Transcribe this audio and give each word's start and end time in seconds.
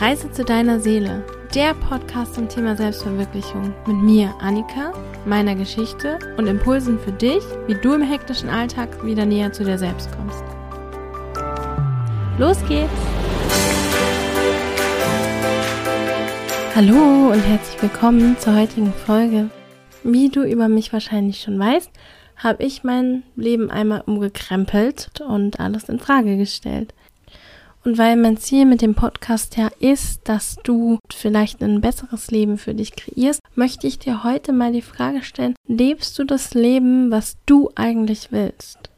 Reise 0.00 0.32
zu 0.32 0.46
deiner 0.46 0.80
Seele, 0.80 1.22
der 1.54 1.74
Podcast 1.74 2.34
zum 2.34 2.48
Thema 2.48 2.74
Selbstverwirklichung 2.74 3.74
mit 3.86 3.96
mir, 3.98 4.34
Annika, 4.40 4.94
meiner 5.26 5.54
Geschichte 5.54 6.18
und 6.38 6.46
Impulsen 6.46 6.98
für 6.98 7.12
dich, 7.12 7.42
wie 7.66 7.74
du 7.74 7.92
im 7.92 8.00
hektischen 8.00 8.48
Alltag 8.48 9.04
wieder 9.04 9.26
näher 9.26 9.52
zu 9.52 9.62
dir 9.62 9.76
selbst 9.76 10.08
kommst. 10.16 10.42
Los 12.38 12.56
geht's! 12.66 12.90
Hallo 16.74 17.32
und 17.32 17.40
herzlich 17.42 17.82
willkommen 17.82 18.38
zur 18.38 18.56
heutigen 18.56 18.94
Folge. 18.94 19.50
Wie 20.02 20.30
du 20.30 20.44
über 20.44 20.68
mich 20.68 20.94
wahrscheinlich 20.94 21.42
schon 21.42 21.58
weißt, 21.58 21.90
habe 22.36 22.62
ich 22.62 22.84
mein 22.84 23.22
Leben 23.36 23.70
einmal 23.70 24.00
umgekrempelt 24.06 25.20
und 25.20 25.60
alles 25.60 25.90
in 25.90 25.98
Frage 25.98 26.38
gestellt. 26.38 26.94
Und 27.82 27.96
weil 27.96 28.16
mein 28.16 28.36
Ziel 28.36 28.66
mit 28.66 28.82
dem 28.82 28.94
Podcast 28.94 29.56
ja 29.56 29.70
ist, 29.78 30.28
dass 30.28 30.56
du 30.64 30.98
vielleicht 31.10 31.62
ein 31.62 31.80
besseres 31.80 32.30
Leben 32.30 32.58
für 32.58 32.74
dich 32.74 32.94
kreierst, 32.94 33.40
möchte 33.54 33.86
ich 33.86 33.98
dir 33.98 34.22
heute 34.22 34.52
mal 34.52 34.72
die 34.72 34.82
Frage 34.82 35.22
stellen, 35.22 35.54
lebst 35.66 36.18
du 36.18 36.24
das 36.24 36.52
Leben, 36.52 37.10
was 37.10 37.38
du 37.46 37.70
eigentlich 37.74 38.32
willst? 38.32 38.90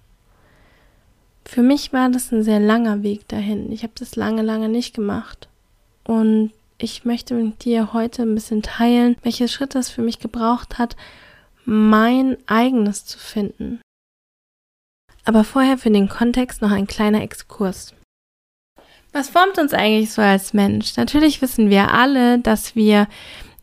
Für 1.45 1.63
mich 1.63 1.93
war 1.93 2.09
das 2.09 2.33
ein 2.33 2.43
sehr 2.43 2.61
langer 2.61 3.03
Weg 3.03 3.29
dahin. 3.29 3.71
Ich 3.71 3.83
habe 3.83 3.93
das 3.97 4.17
lange, 4.17 4.43
lange 4.43 4.69
nicht 4.69 4.95
gemacht. 4.95 5.49
Und 6.05 6.51
ich 6.79 7.05
möchte 7.05 7.35
mit 7.35 7.65
dir 7.65 7.93
heute 7.93 8.23
ein 8.23 8.35
bisschen 8.35 8.62
teilen, 8.62 9.17
welche 9.23 9.47
Schritte 9.47 9.79
es 9.79 9.91
für 9.91 10.03
mich 10.03 10.19
gebraucht 10.19 10.79
hat, 10.79 10.97
mein 11.65 12.37
eigenes 12.47 13.05
zu 13.05 13.19
finden. 13.19 13.81
Aber 15.25 15.45
vorher 15.45 15.79
für 15.79 15.91
den 15.91 16.09
Kontext 16.09 16.62
noch 16.62 16.73
ein 16.73 16.89
kleiner 16.89 17.23
Exkurs. 17.23 17.95
Was 19.13 19.29
formt 19.29 19.59
uns 19.59 19.75
eigentlich 19.75 20.11
so 20.11 20.23
als 20.23 20.55
Mensch? 20.55 20.97
Natürlich 20.97 21.43
wissen 21.43 21.69
wir 21.69 21.93
alle, 21.93 22.39
dass 22.39 22.75
wir 22.75 23.09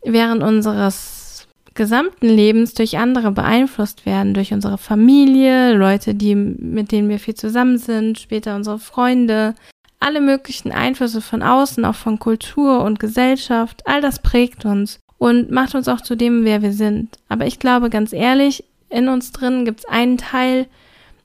während 0.03 0.43
unseres 0.43 1.47
gesamten 1.73 2.27
Lebens 2.27 2.73
durch 2.73 2.97
andere 2.97 3.31
beeinflusst 3.31 4.05
werden, 4.05 4.33
durch 4.33 4.53
unsere 4.53 4.77
Familie, 4.77 5.73
Leute, 5.73 6.13
die 6.13 6.35
mit 6.35 6.91
denen 6.91 7.09
wir 7.09 7.19
viel 7.19 7.35
zusammen 7.35 7.77
sind, 7.77 8.19
später 8.19 8.55
unsere 8.55 8.79
Freunde, 8.79 9.55
alle 9.99 10.21
möglichen 10.21 10.71
Einflüsse 10.71 11.21
von 11.21 11.41
außen, 11.41 11.83
auch 11.85 11.95
von 11.95 12.19
Kultur 12.19 12.83
und 12.83 12.99
Gesellschaft, 12.99 13.83
all 13.85 14.01
das 14.01 14.19
prägt 14.19 14.65
uns 14.65 14.99
und 15.17 15.51
macht 15.51 15.73
uns 15.73 15.87
auch 15.87 16.01
zu 16.01 16.15
dem, 16.15 16.43
wer 16.43 16.61
wir 16.61 16.73
sind. 16.73 17.17
Aber 17.27 17.45
ich 17.45 17.59
glaube 17.59 17.89
ganz 17.89 18.13
ehrlich, 18.13 18.63
in 18.89 19.07
uns 19.07 19.31
drin 19.31 19.65
gibt 19.65 19.79
es 19.79 19.85
einen 19.85 20.17
Teil, 20.17 20.67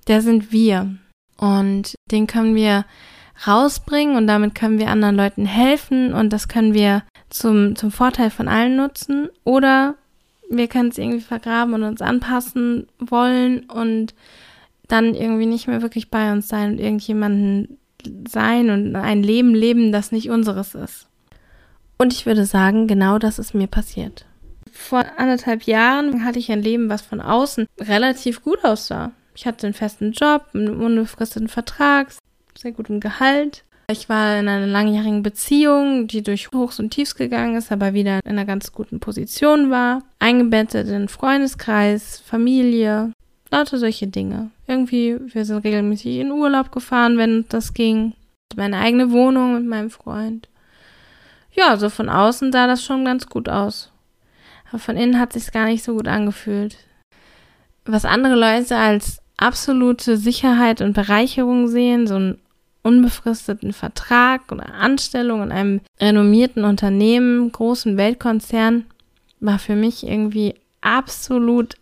der 0.07 0.23
sind 0.23 0.53
wir. 0.53 0.95
Und 1.37 1.95
den 2.11 2.27
können 2.27 2.55
wir 2.55 2.85
rausbringen 3.47 4.17
und 4.17 4.27
damit 4.27 4.55
können 4.55 4.79
wir 4.79 4.89
anderen 4.89 5.17
Leuten 5.17 5.47
helfen 5.47 6.13
und 6.15 6.33
das 6.33 6.49
können 6.49 6.75
wir 6.75 7.03
zum, 7.31 7.77
zum 7.77 7.91
Vorteil 7.91 8.31
von 8.31 8.49
allen 8.49 8.77
nutzen 8.77 9.29
oder 9.45 9.95
wir 10.51 10.69
können 10.69 10.91
es 10.91 10.99
irgendwie 10.99 11.21
vergraben 11.21 11.75
und 11.75 11.83
uns 11.83 12.03
anpassen 12.03 12.87
wollen 12.99 13.65
und 13.65 14.15
dann 14.89 15.15
irgendwie 15.15 15.47
nicht 15.47 15.67
mehr 15.67 15.83
wirklich 15.83 16.11
bei 16.11 16.33
uns 16.33 16.49
sein 16.49 16.73
und 16.73 16.79
irgendjemanden 16.79 17.79
sein 18.29 18.71
und 18.71 18.95
ein 18.97 19.23
Leben 19.23 19.55
leben, 19.55 19.93
das 19.93 20.13
nicht 20.13 20.31
unseres 20.31 20.75
ist. 20.75 21.09
Und 21.97 22.13
ich 22.13 22.27
würde 22.27 22.45
sagen, 22.45 22.87
genau 22.87 23.19
das 23.19 23.39
ist 23.39 23.55
mir 23.55 23.67
passiert. 23.67 24.27
Vor 24.71 25.05
anderthalb 25.17 25.63
Jahren 25.63 26.25
hatte 26.25 26.39
ich 26.39 26.51
ein 26.51 26.63
Leben, 26.63 26.89
was 26.89 27.03
von 27.03 27.21
außen 27.21 27.67
relativ 27.81 28.43
gut 28.43 28.63
aussah. 28.65 29.13
Ich 29.35 29.47
hatte 29.47 29.67
einen 29.67 29.75
festen 29.75 30.13
Job, 30.13 30.47
einen 30.53 30.81
unbefristeten 30.81 31.49
Vertrag, 31.49 32.09
sehr 32.59 32.73
gutem 32.73 33.01
Gehalt. 33.01 33.65
Ich 33.91 34.09
war 34.09 34.39
in 34.39 34.49
einer 34.49 34.67
langjährigen 34.67 35.23
Beziehung, 35.23 36.07
die 36.07 36.23
durch 36.23 36.51
Hochs 36.53 36.79
und 36.81 36.91
Tiefs 36.91 37.17
gegangen 37.17 37.57
ist, 37.57 37.71
aber 37.71 37.93
wieder 37.93 38.21
in 38.25 38.31
einer 38.31 38.47
ganz 38.47 38.73
guten 38.73 38.99
Position 38.99 39.71
war. 39.71 40.03
Eingebettet 40.19 40.89
in 40.89 41.09
Freundeskreis, 41.09 42.23
Familie, 42.25 43.13
lauter 43.51 43.79
solche 43.79 44.07
Dinge. 44.07 44.51
Irgendwie, 44.67 45.19
wir 45.21 45.45
sind 45.45 45.65
regelmäßig 45.65 46.17
in 46.17 46.33
Urlaub 46.33 46.73
gefahren, 46.73 47.19
wenn 47.19 47.45
das 47.51 47.75
ging. 47.75 48.15
Meine 48.57 48.79
eigene 48.79 49.11
Wohnung 49.11 49.55
mit 49.55 49.67
meinem 49.67 49.91
Freund. 49.91 50.49
Ja, 51.53 51.77
so 51.77 51.91
von 51.91 52.09
außen 52.09 52.53
sah 52.53 52.67
das 52.67 52.83
schon 52.83 53.05
ganz 53.05 53.29
gut 53.29 53.49
aus. 53.49 53.93
Aber 54.71 54.79
von 54.79 54.97
innen 54.97 55.21
hat 55.21 55.35
sich 55.35 55.53
gar 55.53 55.67
nicht 55.67 55.85
so 55.85 55.95
gut 55.95 56.09
angefühlt. 56.09 56.79
Was 57.85 58.07
andere 58.07 58.35
Leute 58.35 58.77
als 58.77 59.21
absolute 59.37 60.17
Sicherheit 60.17 60.81
und 60.81 60.95
Bereicherung 60.95 61.69
sehen, 61.69 62.07
so 62.07 62.15
ein 62.17 62.39
unbefristeten 62.85 63.73
Vertrag 63.73 64.53
oder 64.53 64.75
Anstellung 64.75 65.43
in 65.43 65.51
einem 65.51 65.81
renommierten 66.01 66.65
Unternehmen, 66.65 67.51
großen 67.51 67.97
Weltkonzern, 67.97 68.85
war 69.41 69.59
für 69.59 69.75
mich 69.75 70.07
irgendwie 70.07 70.55
absolut 70.81 71.75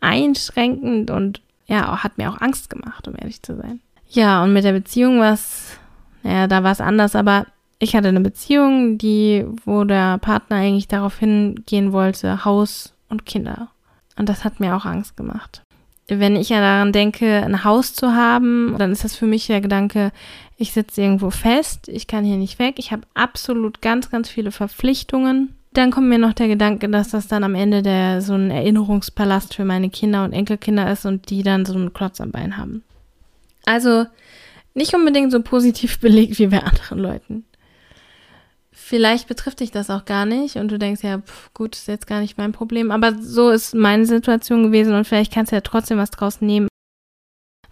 einschränkend 0.00 1.10
und 1.10 1.40
ja, 1.66 2.02
hat 2.02 2.18
mir 2.18 2.30
auch 2.30 2.40
Angst 2.40 2.70
gemacht, 2.70 3.06
um 3.06 3.14
ehrlich 3.16 3.42
zu 3.42 3.56
sein. 3.56 3.80
Ja, 4.08 4.42
und 4.42 4.52
mit 4.52 4.64
der 4.64 4.72
Beziehung 4.72 5.20
war 5.20 5.34
es, 5.34 5.78
naja, 6.22 6.46
da 6.46 6.62
war 6.62 6.72
es 6.72 6.80
anders, 6.80 7.14
aber 7.14 7.46
ich 7.78 7.94
hatte 7.94 8.08
eine 8.08 8.20
Beziehung, 8.20 8.98
die, 8.98 9.44
wo 9.64 9.84
der 9.84 10.18
Partner 10.18 10.56
eigentlich 10.56 10.88
darauf 10.88 11.18
hingehen 11.18 11.92
wollte, 11.92 12.44
Haus 12.44 12.94
und 13.08 13.26
Kinder. 13.26 13.68
Und 14.16 14.28
das 14.28 14.44
hat 14.44 14.60
mir 14.60 14.74
auch 14.74 14.86
Angst 14.86 15.16
gemacht 15.16 15.65
wenn 16.08 16.36
ich 16.36 16.50
ja 16.50 16.60
daran 16.60 16.92
denke, 16.92 17.42
ein 17.42 17.64
Haus 17.64 17.94
zu 17.94 18.14
haben, 18.14 18.76
dann 18.78 18.92
ist 18.92 19.04
das 19.04 19.16
für 19.16 19.26
mich 19.26 19.46
der 19.46 19.60
Gedanke, 19.60 20.12
ich 20.56 20.72
sitze 20.72 21.02
irgendwo 21.02 21.30
fest, 21.30 21.88
ich 21.88 22.06
kann 22.06 22.24
hier 22.24 22.36
nicht 22.36 22.58
weg, 22.58 22.76
ich 22.78 22.92
habe 22.92 23.02
absolut 23.14 23.82
ganz, 23.82 24.10
ganz 24.10 24.28
viele 24.28 24.52
Verpflichtungen. 24.52 25.54
Dann 25.72 25.90
kommt 25.90 26.08
mir 26.08 26.18
noch 26.18 26.32
der 26.32 26.48
Gedanke, 26.48 26.88
dass 26.88 27.10
das 27.10 27.26
dann 27.26 27.44
am 27.44 27.54
Ende 27.54 27.82
der 27.82 28.22
so 28.22 28.34
ein 28.34 28.50
Erinnerungspalast 28.50 29.54
für 29.54 29.64
meine 29.64 29.90
Kinder 29.90 30.24
und 30.24 30.32
Enkelkinder 30.32 30.90
ist 30.90 31.04
und 31.04 31.28
die 31.28 31.42
dann 31.42 31.66
so 31.66 31.74
einen 31.74 31.92
Klotz 31.92 32.20
am 32.20 32.30
Bein 32.30 32.56
haben. 32.56 32.82
Also 33.66 34.06
nicht 34.74 34.94
unbedingt 34.94 35.32
so 35.32 35.42
positiv 35.42 35.98
belegt 36.00 36.38
wie 36.38 36.46
bei 36.46 36.62
anderen 36.62 36.98
Leuten. 36.98 37.44
Vielleicht 38.88 39.26
betrifft 39.26 39.58
dich 39.58 39.72
das 39.72 39.90
auch 39.90 40.04
gar 40.04 40.26
nicht 40.26 40.54
und 40.54 40.70
du 40.70 40.78
denkst 40.78 41.02
ja, 41.02 41.18
pf, 41.18 41.52
gut, 41.52 41.74
ist 41.74 41.88
jetzt 41.88 42.06
gar 42.06 42.20
nicht 42.20 42.38
mein 42.38 42.52
Problem. 42.52 42.92
Aber 42.92 43.20
so 43.20 43.50
ist 43.50 43.74
meine 43.74 44.06
Situation 44.06 44.62
gewesen 44.62 44.94
und 44.94 45.04
vielleicht 45.04 45.32
kannst 45.32 45.50
du 45.50 45.56
ja 45.56 45.60
trotzdem 45.60 45.98
was 45.98 46.12
draus 46.12 46.40
nehmen. 46.40 46.68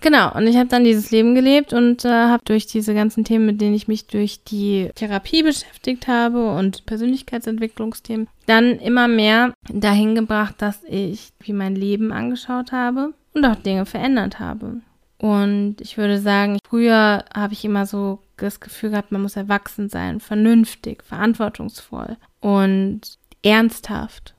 Genau, 0.01 0.35
und 0.35 0.49
ich 0.49 0.57
habe 0.57 0.69
dann 0.69 0.83
dieses 0.83 1.13
Leben 1.13 1.37
gelebt 1.37 1.73
und 1.73 2.05
äh, 2.05 2.09
habe 2.09 2.43
durch 2.45 2.67
diese 2.67 2.95
ganzen 2.95 3.23
Themen, 3.23 3.47
mit 3.47 3.61
denen 3.61 3.77
ich 3.77 3.87
mich 3.87 4.09
durch 4.09 4.43
die 4.43 4.91
Therapie 4.97 5.45
beschäftigt 5.45 6.09
habe 6.09 6.51
und 6.51 6.85
Persönlichkeitsentwicklungsthemen, 6.85 8.27
dann 8.47 8.81
immer 8.81 9.07
mehr 9.07 9.55
dahin 9.69 10.17
gebracht, 10.17 10.57
dass 10.59 10.83
ich 10.83 11.33
wie 11.39 11.53
mein 11.53 11.77
Leben 11.77 12.11
angeschaut 12.11 12.73
habe 12.73 13.15
und 13.35 13.45
auch 13.45 13.55
Dinge 13.55 13.87
verändert 13.87 14.41
habe. 14.41 14.81
Und 15.19 15.77
ich 15.81 15.97
würde 15.97 16.19
sagen, 16.19 16.59
früher 16.69 17.25
habe 17.33 17.53
ich 17.53 17.65
immer 17.65 17.87
so 17.87 18.19
das 18.37 18.61
Gefühl 18.61 18.91
gehabt, 18.91 19.13
man 19.13 19.23
muss 19.23 19.37
erwachsen 19.37 19.89
sein, 19.89 20.21
vernünftig, 20.21 21.03
verantwortungsvoll 21.03 22.17
und 22.41 23.01
ernsthaft. 23.43 24.35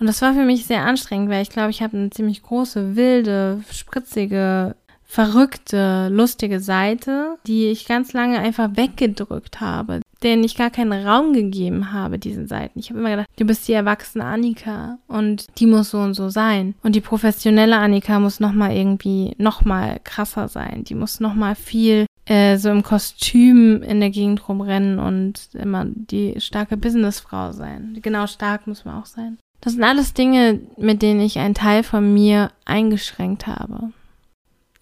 Und 0.00 0.06
das 0.06 0.22
war 0.22 0.34
für 0.34 0.44
mich 0.44 0.66
sehr 0.66 0.84
anstrengend, 0.84 1.30
weil 1.30 1.42
ich 1.42 1.50
glaube, 1.50 1.70
ich 1.70 1.82
habe 1.82 1.96
eine 1.96 2.10
ziemlich 2.10 2.42
große, 2.42 2.96
wilde, 2.96 3.62
spritzige, 3.70 4.74
verrückte, 5.04 6.08
lustige 6.08 6.58
Seite, 6.58 7.36
die 7.46 7.66
ich 7.66 7.86
ganz 7.86 8.14
lange 8.14 8.38
einfach 8.38 8.70
weggedrückt 8.76 9.60
habe, 9.60 10.00
denen 10.22 10.42
ich 10.42 10.56
gar 10.56 10.70
keinen 10.70 11.06
Raum 11.06 11.34
gegeben 11.34 11.92
habe, 11.92 12.18
diesen 12.18 12.48
Seiten. 12.48 12.78
Ich 12.78 12.88
habe 12.88 13.00
immer 13.00 13.10
gedacht, 13.10 13.28
du 13.36 13.44
bist 13.44 13.68
die 13.68 13.74
erwachsene 13.74 14.24
Annika 14.24 14.98
und 15.08 15.46
die 15.58 15.66
muss 15.66 15.90
so 15.90 15.98
und 15.98 16.14
so 16.14 16.30
sein. 16.30 16.74
Und 16.82 16.96
die 16.96 17.02
professionelle 17.02 17.76
Annika 17.76 18.18
muss 18.20 18.40
nochmal 18.40 18.72
irgendwie 18.74 19.34
nochmal 19.36 20.00
krasser 20.02 20.48
sein. 20.48 20.84
Die 20.84 20.94
muss 20.94 21.20
nochmal 21.20 21.56
viel 21.56 22.06
äh, 22.26 22.56
so 22.56 22.70
im 22.70 22.82
Kostüm 22.82 23.82
in 23.82 24.00
der 24.00 24.10
Gegend 24.10 24.48
rumrennen 24.48 24.98
und 24.98 25.48
immer 25.54 25.84
die 25.86 26.40
starke 26.40 26.76
Businessfrau 26.76 27.52
sein. 27.52 27.98
Genau 28.02 28.26
stark 28.26 28.66
muss 28.66 28.84
man 28.84 29.00
auch 29.00 29.06
sein. 29.06 29.38
Das 29.60 29.74
sind 29.74 29.84
alles 29.84 30.12
Dinge, 30.12 30.60
mit 30.76 31.02
denen 31.02 31.20
ich 31.20 31.38
einen 31.38 31.54
Teil 31.54 31.82
von 31.82 32.12
mir 32.12 32.50
eingeschränkt 32.64 33.46
habe. 33.46 33.92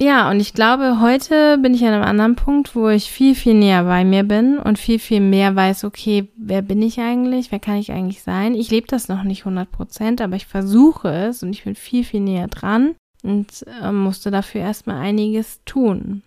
Ja, 0.00 0.30
und 0.30 0.40
ich 0.40 0.54
glaube, 0.54 1.00
heute 1.00 1.58
bin 1.58 1.74
ich 1.74 1.84
an 1.84 1.92
einem 1.92 2.04
anderen 2.04 2.34
Punkt, 2.34 2.74
wo 2.74 2.88
ich 2.88 3.10
viel, 3.10 3.34
viel 3.34 3.52
näher 3.52 3.84
bei 3.84 4.02
mir 4.02 4.22
bin 4.22 4.58
und 4.58 4.78
viel, 4.78 4.98
viel 4.98 5.20
mehr 5.20 5.54
weiß, 5.54 5.84
okay, 5.84 6.28
wer 6.38 6.62
bin 6.62 6.80
ich 6.80 6.98
eigentlich? 6.98 7.52
Wer 7.52 7.58
kann 7.58 7.76
ich 7.76 7.92
eigentlich 7.92 8.22
sein? 8.22 8.54
Ich 8.54 8.70
lebe 8.70 8.86
das 8.86 9.08
noch 9.08 9.24
nicht 9.24 9.42
100 9.42 9.70
Prozent, 9.70 10.22
aber 10.22 10.36
ich 10.36 10.46
versuche 10.46 11.10
es 11.10 11.42
und 11.42 11.50
ich 11.50 11.64
bin 11.64 11.74
viel, 11.74 12.02
viel 12.02 12.20
näher 12.20 12.48
dran 12.48 12.94
und 13.22 13.66
äh, 13.82 13.92
musste 13.92 14.30
dafür 14.30 14.62
erstmal 14.62 14.96
einiges 14.96 15.60
tun. 15.66 16.22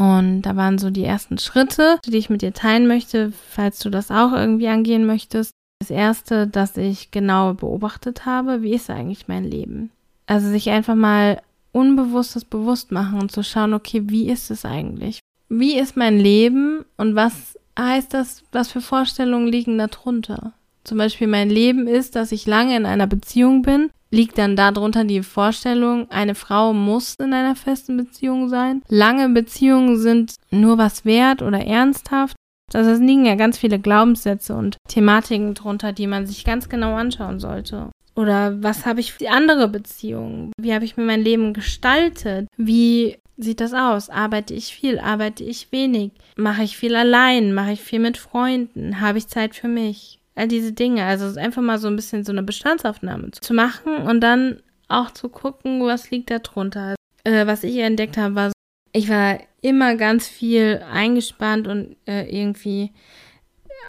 Und 0.00 0.42
da 0.42 0.56
waren 0.56 0.78
so 0.78 0.88
die 0.88 1.04
ersten 1.04 1.36
Schritte, 1.36 1.98
die 2.06 2.16
ich 2.16 2.30
mit 2.30 2.40
dir 2.40 2.54
teilen 2.54 2.86
möchte, 2.86 3.34
falls 3.50 3.80
du 3.80 3.90
das 3.90 4.10
auch 4.10 4.32
irgendwie 4.32 4.68
angehen 4.68 5.04
möchtest. 5.04 5.50
Das 5.78 5.90
erste, 5.90 6.46
dass 6.46 6.78
ich 6.78 7.10
genau 7.10 7.52
beobachtet 7.52 8.24
habe, 8.24 8.62
wie 8.62 8.72
ist 8.72 8.88
eigentlich 8.88 9.28
mein 9.28 9.44
Leben? 9.44 9.90
Also 10.24 10.48
sich 10.48 10.70
einfach 10.70 10.94
mal 10.94 11.42
unbewusstes 11.72 12.46
bewusst 12.46 12.92
machen 12.92 13.20
und 13.20 13.30
zu 13.30 13.44
schauen, 13.44 13.74
okay, 13.74 14.04
wie 14.06 14.30
ist 14.30 14.50
es 14.50 14.64
eigentlich? 14.64 15.20
Wie 15.50 15.78
ist 15.78 15.98
mein 15.98 16.18
Leben 16.18 16.86
und 16.96 17.14
was 17.14 17.58
heißt 17.78 18.14
das, 18.14 18.42
was 18.52 18.72
für 18.72 18.80
Vorstellungen 18.80 19.48
liegen 19.48 19.76
darunter? 19.76 20.54
Zum 20.82 20.96
Beispiel 20.96 21.26
mein 21.26 21.50
Leben 21.50 21.86
ist, 21.86 22.16
dass 22.16 22.32
ich 22.32 22.46
lange 22.46 22.74
in 22.74 22.86
einer 22.86 23.06
Beziehung 23.06 23.60
bin. 23.60 23.90
Liegt 24.12 24.38
dann 24.38 24.56
darunter 24.56 25.04
die 25.04 25.22
Vorstellung, 25.22 26.10
eine 26.10 26.34
Frau 26.34 26.72
muss 26.72 27.14
in 27.20 27.32
einer 27.32 27.54
festen 27.54 27.96
Beziehung 27.96 28.48
sein? 28.48 28.82
Lange 28.88 29.28
Beziehungen 29.28 29.96
sind 29.98 30.34
nur 30.50 30.78
was 30.78 31.04
wert 31.04 31.42
oder 31.42 31.60
ernsthaft? 31.60 32.34
Also 32.72 32.90
es 32.90 33.00
liegen 33.00 33.24
ja 33.24 33.34
ganz 33.36 33.58
viele 33.58 33.78
Glaubenssätze 33.78 34.54
und 34.54 34.76
Thematiken 34.88 35.54
drunter, 35.54 35.92
die 35.92 36.06
man 36.06 36.26
sich 36.26 36.44
ganz 36.44 36.68
genau 36.68 36.94
anschauen 36.94 37.40
sollte. 37.40 37.90
Oder 38.16 38.62
was 38.62 38.84
habe 38.86 39.00
ich 39.00 39.12
für 39.12 39.30
andere 39.30 39.68
Beziehungen? 39.68 40.52
Wie 40.60 40.74
habe 40.74 40.84
ich 40.84 40.96
mir 40.96 41.04
mein 41.04 41.22
Leben 41.22 41.52
gestaltet? 41.52 42.48
Wie 42.56 43.16
sieht 43.36 43.60
das 43.60 43.72
aus? 43.72 44.10
Arbeite 44.10 44.54
ich 44.54 44.74
viel? 44.74 44.98
Arbeite 44.98 45.44
ich 45.44 45.72
wenig? 45.72 46.12
Mache 46.36 46.62
ich 46.62 46.76
viel 46.76 46.94
allein? 46.96 47.54
Mache 47.54 47.72
ich 47.72 47.80
viel 47.80 48.00
mit 48.00 48.18
Freunden? 48.18 49.00
Habe 49.00 49.18
ich 49.18 49.28
Zeit 49.28 49.54
für 49.54 49.68
mich? 49.68 50.19
All 50.34 50.48
diese 50.48 50.72
Dinge. 50.72 51.04
Also 51.04 51.38
einfach 51.38 51.62
mal 51.62 51.78
so 51.78 51.88
ein 51.88 51.96
bisschen 51.96 52.24
so 52.24 52.32
eine 52.32 52.42
Bestandsaufnahme 52.42 53.30
zu 53.32 53.54
machen 53.54 53.96
und 53.96 54.20
dann 54.20 54.62
auch 54.88 55.10
zu 55.10 55.28
gucken, 55.28 55.82
was 55.82 56.10
liegt 56.10 56.30
da 56.30 56.38
drunter. 56.38 56.94
Äh, 57.24 57.46
was 57.46 57.64
ich 57.64 57.78
entdeckt 57.78 58.16
habe, 58.16 58.34
war, 58.34 58.52
ich 58.92 59.08
war 59.08 59.38
immer 59.60 59.96
ganz 59.96 60.26
viel 60.26 60.82
eingespannt 60.90 61.68
und 61.68 61.96
äh, 62.06 62.28
irgendwie 62.28 62.92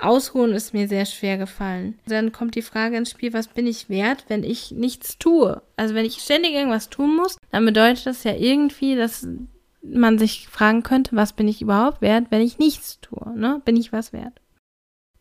Ausruhen 0.01 0.53
ist 0.53 0.73
mir 0.73 0.88
sehr 0.88 1.05
schwer 1.05 1.38
gefallen. 1.38 1.99
Dann 2.07 2.31
kommt 2.31 2.55
die 2.55 2.61
Frage 2.61 2.97
ins 2.97 3.11
Spiel, 3.11 3.33
was 3.33 3.47
bin 3.47 3.67
ich 3.67 3.89
wert, 3.89 4.25
wenn 4.27 4.43
ich 4.43 4.71
nichts 4.71 5.17
tue? 5.17 5.61
Also 5.77 5.95
wenn 5.95 6.05
ich 6.05 6.15
ständig 6.15 6.53
irgendwas 6.53 6.89
tun 6.89 7.15
muss, 7.15 7.38
dann 7.51 7.65
bedeutet 7.65 8.05
das 8.05 8.23
ja 8.23 8.33
irgendwie, 8.33 8.95
dass 8.95 9.27
man 9.83 10.17
sich 10.17 10.47
fragen 10.47 10.83
könnte, 10.83 11.15
was 11.15 11.33
bin 11.33 11.47
ich 11.47 11.61
überhaupt 11.61 12.01
wert, 12.01 12.27
wenn 12.29 12.41
ich 12.41 12.57
nichts 12.57 12.99
tue? 13.01 13.38
Ne? 13.38 13.61
Bin 13.63 13.75
ich 13.75 13.91
was 13.91 14.13
wert? 14.13 14.41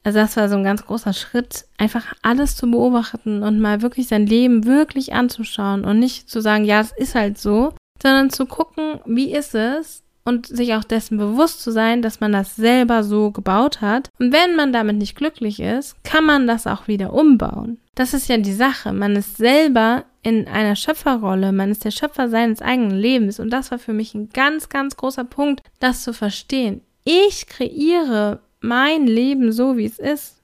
Also 0.02 0.18
das 0.18 0.36
war 0.36 0.48
so 0.48 0.56
ein 0.56 0.64
ganz 0.64 0.84
großer 0.86 1.12
Schritt, 1.12 1.66
einfach 1.76 2.14
alles 2.22 2.56
zu 2.56 2.70
beobachten 2.70 3.42
und 3.42 3.60
mal 3.60 3.82
wirklich 3.82 4.08
sein 4.08 4.26
Leben 4.26 4.64
wirklich 4.64 5.12
anzuschauen 5.12 5.84
und 5.84 5.98
nicht 5.98 6.30
zu 6.30 6.40
sagen, 6.40 6.64
ja, 6.64 6.80
es 6.80 6.92
ist 6.92 7.14
halt 7.14 7.38
so, 7.38 7.74
sondern 8.02 8.30
zu 8.30 8.46
gucken, 8.46 9.00
wie 9.04 9.32
ist 9.32 9.54
es 9.54 10.02
und 10.24 10.46
sich 10.46 10.74
auch 10.74 10.84
dessen 10.84 11.18
bewusst 11.18 11.62
zu 11.62 11.70
sein, 11.70 12.02
dass 12.02 12.20
man 12.20 12.32
das 12.32 12.56
selber 12.56 13.02
so 13.02 13.30
gebaut 13.30 13.80
hat. 13.80 14.10
Und 14.18 14.32
wenn 14.32 14.56
man 14.56 14.72
damit 14.72 14.96
nicht 14.96 15.16
glücklich 15.16 15.60
ist, 15.60 16.02
kann 16.04 16.24
man 16.24 16.46
das 16.46 16.66
auch 16.66 16.88
wieder 16.88 17.12
umbauen. 17.12 17.78
Das 17.94 18.14
ist 18.14 18.28
ja 18.28 18.36
die 18.36 18.52
Sache. 18.52 18.92
Man 18.92 19.16
ist 19.16 19.36
selber 19.36 20.04
in 20.22 20.46
einer 20.46 20.76
Schöpferrolle. 20.76 21.52
Man 21.52 21.70
ist 21.70 21.84
der 21.84 21.90
Schöpfer 21.90 22.28
seines 22.28 22.62
eigenen 22.62 22.96
Lebens. 22.96 23.40
Und 23.40 23.50
das 23.50 23.70
war 23.70 23.78
für 23.78 23.92
mich 23.92 24.14
ein 24.14 24.30
ganz, 24.30 24.68
ganz 24.68 24.96
großer 24.96 25.24
Punkt, 25.24 25.62
das 25.80 26.02
zu 26.02 26.12
verstehen. 26.12 26.82
Ich 27.04 27.46
kreiere 27.46 28.40
mein 28.60 29.06
Leben 29.06 29.52
so, 29.52 29.76
wie 29.76 29.86
es 29.86 29.98
ist. 29.98 30.40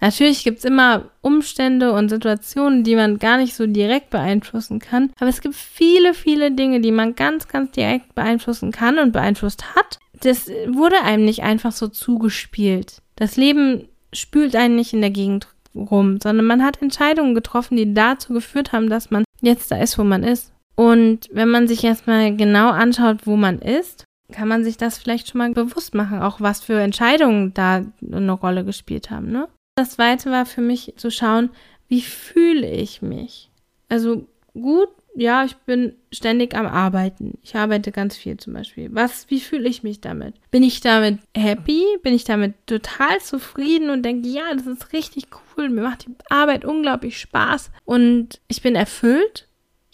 Natürlich 0.00 0.44
gibt 0.44 0.58
es 0.58 0.64
immer 0.64 1.10
Umstände 1.22 1.92
und 1.92 2.10
Situationen, 2.10 2.84
die 2.84 2.94
man 2.94 3.18
gar 3.18 3.38
nicht 3.38 3.54
so 3.54 3.66
direkt 3.66 4.10
beeinflussen 4.10 4.78
kann. 4.78 5.10
Aber 5.18 5.30
es 5.30 5.40
gibt 5.40 5.54
viele, 5.54 6.12
viele 6.12 6.52
Dinge, 6.52 6.80
die 6.80 6.92
man 6.92 7.14
ganz, 7.14 7.48
ganz 7.48 7.70
direkt 7.70 8.14
beeinflussen 8.14 8.70
kann 8.70 8.98
und 8.98 9.12
beeinflusst 9.12 9.74
hat. 9.74 9.98
Das 10.20 10.48
wurde 10.68 11.00
einem 11.02 11.24
nicht 11.24 11.42
einfach 11.42 11.72
so 11.72 11.88
zugespielt. 11.88 13.00
Das 13.16 13.36
Leben 13.36 13.88
spült 14.12 14.54
einen 14.56 14.76
nicht 14.76 14.92
in 14.92 15.00
der 15.00 15.10
Gegend 15.10 15.48
rum, 15.74 16.18
sondern 16.22 16.46
man 16.46 16.62
hat 16.62 16.82
Entscheidungen 16.82 17.34
getroffen, 17.34 17.76
die 17.76 17.94
dazu 17.94 18.32
geführt 18.32 18.72
haben, 18.72 18.88
dass 18.88 19.10
man 19.10 19.24
jetzt 19.40 19.70
da 19.70 19.76
ist, 19.78 19.98
wo 19.98 20.04
man 20.04 20.22
ist. 20.22 20.52
Und 20.76 21.28
wenn 21.32 21.48
man 21.48 21.68
sich 21.68 21.84
erstmal 21.84 22.36
genau 22.36 22.70
anschaut, 22.70 23.26
wo 23.26 23.36
man 23.36 23.58
ist, 23.58 24.04
kann 24.34 24.48
man 24.48 24.64
sich 24.64 24.76
das 24.76 24.98
vielleicht 24.98 25.28
schon 25.28 25.38
mal 25.38 25.52
bewusst 25.52 25.94
machen, 25.94 26.20
auch 26.20 26.40
was 26.40 26.60
für 26.60 26.80
Entscheidungen 26.80 27.54
da 27.54 27.84
eine 28.02 28.32
Rolle 28.32 28.64
gespielt 28.64 29.10
haben, 29.10 29.30
ne? 29.30 29.48
Das 29.76 29.92
zweite 29.92 30.30
war 30.30 30.44
für 30.44 30.60
mich 30.60 30.94
zu 30.96 31.10
schauen, 31.10 31.50
wie 31.88 32.02
fühle 32.02 32.68
ich 32.68 33.00
mich? 33.00 33.50
Also 33.88 34.26
gut, 34.52 34.88
ja, 35.14 35.44
ich 35.44 35.54
bin 35.58 35.94
ständig 36.10 36.56
am 36.56 36.66
Arbeiten. 36.66 37.38
Ich 37.42 37.54
arbeite 37.54 37.92
ganz 37.92 38.16
viel 38.16 38.36
zum 38.36 38.54
Beispiel. 38.54 38.88
Was, 38.92 39.30
wie 39.30 39.40
fühle 39.40 39.68
ich 39.68 39.84
mich 39.84 40.00
damit? 40.00 40.34
Bin 40.50 40.64
ich 40.64 40.80
damit 40.80 41.20
happy? 41.36 41.84
Bin 42.02 42.14
ich 42.14 42.24
damit 42.24 42.54
total 42.66 43.20
zufrieden 43.20 43.90
und 43.90 44.02
denke, 44.02 44.28
ja, 44.28 44.52
das 44.52 44.66
ist 44.66 44.92
richtig 44.92 45.26
cool. 45.56 45.70
Mir 45.70 45.82
macht 45.82 46.06
die 46.06 46.14
Arbeit 46.28 46.64
unglaublich 46.64 47.20
Spaß 47.20 47.70
und 47.84 48.40
ich 48.48 48.62
bin 48.62 48.74
erfüllt? 48.74 49.46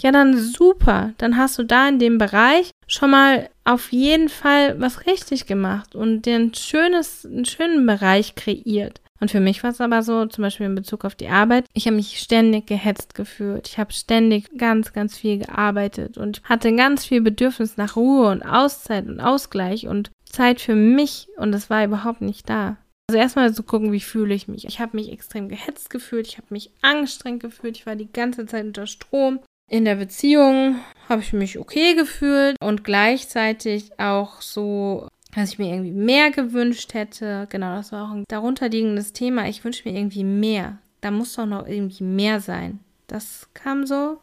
Ja, 0.03 0.13
dann 0.13 0.37
super. 0.39 1.13
Dann 1.19 1.37
hast 1.37 1.59
du 1.59 1.63
da 1.63 1.89
in 1.89 1.99
dem 1.99 2.19
Bereich 2.19 2.71
schon 2.87 3.11
mal 3.11 3.49
auf 3.65 3.93
jeden 3.93 4.29
Fall 4.29 4.81
was 4.81 5.07
richtig 5.07 5.47
gemacht 5.47 5.95
und 5.95 6.23
den 6.23 6.55
schönes, 6.55 7.25
einen 7.27 7.45
schönen 7.45 7.87
Bereich 7.87 8.35
kreiert. 8.35 9.01
Und 9.21 9.31
für 9.31 9.41
mich 9.41 9.63
war 9.63 9.71
es 9.71 9.81
aber 9.83 10.03
so, 10.03 10.25
zum 10.27 10.43
Beispiel 10.43 10.67
in 10.67 10.75
Bezug 10.75 11.05
auf 11.05 11.15
die 11.15 11.29
Arbeit, 11.29 11.67
ich 11.75 11.87
habe 11.87 11.97
mich 11.97 12.19
ständig 12.19 12.67
gehetzt 12.67 13.15
gefühlt. 13.15 13.69
Ich 13.69 13.79
habe 13.79 13.93
ständig 13.93 14.47
ganz, 14.57 14.95
ganz 14.95 15.17
viel 15.17 15.39
gearbeitet 15.39 16.17
und 16.17 16.43
hatte 16.45 16.75
ganz 16.75 17.05
viel 17.05 17.21
Bedürfnis 17.21 17.77
nach 17.77 17.97
Ruhe 17.97 18.31
und 18.31 18.43
Auszeit 18.43 19.07
und 19.07 19.21
Ausgleich 19.21 19.87
und 19.87 20.11
Zeit 20.25 20.61
für 20.61 20.75
mich 20.75 21.29
und 21.37 21.53
das 21.53 21.69
war 21.69 21.85
überhaupt 21.85 22.23
nicht 22.23 22.49
da. 22.49 22.79
Also 23.11 23.19
erstmal 23.19 23.53
zu 23.53 23.65
gucken, 23.65 23.93
wie 23.93 24.01
fühle 24.01 24.35
ich 24.35 24.47
mich. 24.47 24.65
Ich 24.65 24.79
habe 24.79 24.97
mich 24.97 25.11
extrem 25.11 25.49
gehetzt 25.49 25.91
gefühlt, 25.91 26.29
ich 26.29 26.39
habe 26.39 26.47
mich 26.51 26.71
angestrengt 26.81 27.43
gefühlt, 27.43 27.77
ich 27.77 27.85
war 27.85 27.97
die 27.97 28.11
ganze 28.11 28.47
Zeit 28.47 28.65
unter 28.65 28.87
Strom. 28.87 29.41
In 29.71 29.85
der 29.85 29.95
Beziehung 29.95 30.81
habe 31.09 31.23
ich 31.23 31.33
mich 31.33 31.57
okay 31.59 31.95
gefühlt 31.95 32.57
und 32.61 32.83
gleichzeitig 32.83 33.99
auch 34.01 34.43
so 34.43 35.09
dass 35.33 35.53
ich 35.53 35.59
mir 35.61 35.73
irgendwie 35.73 35.93
mehr 35.93 36.33
gewünscht 36.33 36.93
hätte. 36.93 37.47
Genau, 37.51 37.77
das 37.77 37.93
war 37.93 38.09
auch 38.09 38.15
ein 38.15 38.25
darunterliegendes 38.27 39.13
Thema. 39.13 39.49
Ich 39.49 39.65
wünsche 39.65 39.89
mir 39.89 39.97
irgendwie 39.97 40.25
mehr. 40.25 40.79
Da 41.03 41.13
muss 41.13 41.35
doch 41.35 41.47
noch 41.47 41.69
irgendwie 41.69 42.03
mehr 42.03 42.41
sein. 42.41 42.81
Das 43.07 43.49
kam 43.55 43.87
so 43.87 44.19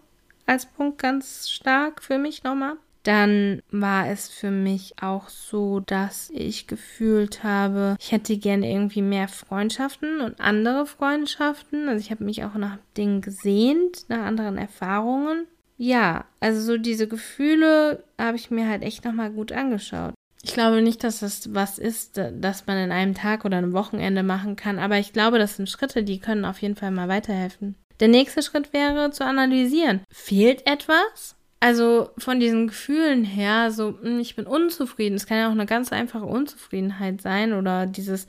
als 0.46 0.66
Punkt 0.66 0.98
ganz 0.98 1.50
stark 1.50 2.04
für 2.04 2.18
mich 2.18 2.44
nochmal. 2.44 2.76
Dann 3.04 3.62
war 3.72 4.10
es 4.10 4.30
für 4.30 4.52
mich 4.52 4.96
auch 5.02 5.30
so, 5.30 5.80
dass 5.80 6.30
ich 6.34 6.68
gefühlt 6.68 7.44
habe, 7.44 7.96
ich 8.00 8.12
hätte 8.12 8.38
gerne 8.38 8.70
irgendwie 8.70 9.02
mehr 9.02 9.28
Freundschaften 9.28 10.22
und 10.22 10.42
andere 10.42 10.86
Freundschaften. 10.86 11.88
Also 11.88 12.00
ich 12.00 12.12
habe 12.12 12.24
mich 12.24 12.44
auch 12.44 12.56
nach 12.56 12.78
Dingen 12.98 13.22
gesehnt, 13.22 14.06
nach 14.10 14.26
anderen 14.26 14.58
Erfahrungen. 14.58 15.46
Ja, 15.78 16.26
also 16.40 16.60
so 16.62 16.78
diese 16.78 17.08
Gefühle 17.08 18.04
habe 18.18 18.38
ich 18.38 18.52
mir 18.52 18.68
halt 18.68 18.82
echt 18.82 19.06
nochmal 19.06 19.30
gut 19.30 19.52
angeschaut. 19.52 20.14
Ich 20.44 20.54
glaube 20.54 20.82
nicht, 20.82 21.04
dass 21.04 21.20
das 21.20 21.54
was 21.54 21.78
ist, 21.78 22.18
das 22.18 22.68
man 22.68 22.78
in 22.78 22.92
einem 22.92 23.14
Tag 23.14 23.46
oder 23.46 23.58
einem 23.58 23.74
Wochenende 23.74 24.24
machen 24.24 24.56
kann, 24.56 24.80
aber 24.80 24.98
ich 24.98 25.14
glaube, 25.14 25.40
das 25.40 25.56
sind 25.56 25.70
Schritte, 25.70 26.04
die 26.04 26.20
können 26.20 26.46
auf 26.46 26.62
jeden 26.62 26.76
Fall 26.76 26.92
mal 26.92 27.10
weiterhelfen. 27.10 27.76
Der 28.00 28.08
nächste 28.08 28.44
Schritt 28.44 28.74
wäre 28.74 29.12
zu 29.12 29.26
analysieren. 29.26 30.02
Fehlt 30.12 30.68
etwas? 30.68 31.36
Also 31.60 32.12
von 32.18 32.40
diesen 32.40 32.68
Gefühlen 32.68 33.24
her, 33.24 33.72
so, 33.72 33.98
hm, 34.02 34.20
ich 34.20 34.36
bin 34.36 34.46
unzufrieden. 34.46 35.16
Es 35.16 35.26
kann 35.26 35.38
ja 35.38 35.48
auch 35.48 35.54
eine 35.54 35.66
ganz 35.66 35.92
einfache 35.92 36.26
Unzufriedenheit 36.26 37.22
sein 37.22 37.54
oder 37.54 37.88
dieses, 37.88 38.28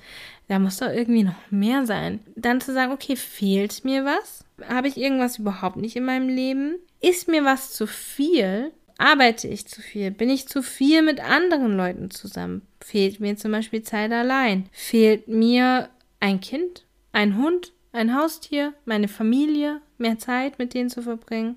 da 0.48 0.58
muss 0.58 0.78
doch 0.78 0.88
irgendwie 0.88 1.24
noch 1.24 1.50
mehr 1.50 1.84
sein. 1.84 2.20
Dann 2.36 2.60
zu 2.60 2.72
sagen, 2.72 2.92
okay, 2.92 3.16
fehlt 3.16 3.84
mir 3.84 4.04
was? 4.04 4.44
Habe 4.66 4.88
ich 4.88 4.96
irgendwas 4.96 5.38
überhaupt 5.38 5.76
nicht 5.76 5.96
in 5.96 6.06
meinem 6.06 6.28
Leben? 6.28 6.76
Ist 7.00 7.28
mir 7.28 7.44
was 7.44 7.72
zu 7.72 7.86
viel? 7.86 8.72
Arbeite 8.96 9.46
ich 9.46 9.66
zu 9.68 9.82
viel? 9.82 10.10
Bin 10.10 10.30
ich 10.30 10.48
zu 10.48 10.62
viel 10.62 11.02
mit 11.02 11.20
anderen 11.20 11.76
Leuten 11.76 12.10
zusammen? 12.10 12.62
Fehlt 12.80 13.20
mir 13.20 13.36
zum 13.36 13.52
Beispiel 13.52 13.82
Zeit 13.82 14.10
allein? 14.10 14.68
Fehlt 14.72 15.28
mir 15.28 15.90
ein 16.18 16.40
Kind, 16.40 16.84
ein 17.12 17.36
Hund, 17.36 17.72
ein 17.92 18.16
Haustier, 18.16 18.72
meine 18.86 19.06
Familie, 19.06 19.80
mehr 19.98 20.18
Zeit 20.18 20.58
mit 20.58 20.74
denen 20.74 20.88
zu 20.88 21.02
verbringen? 21.02 21.56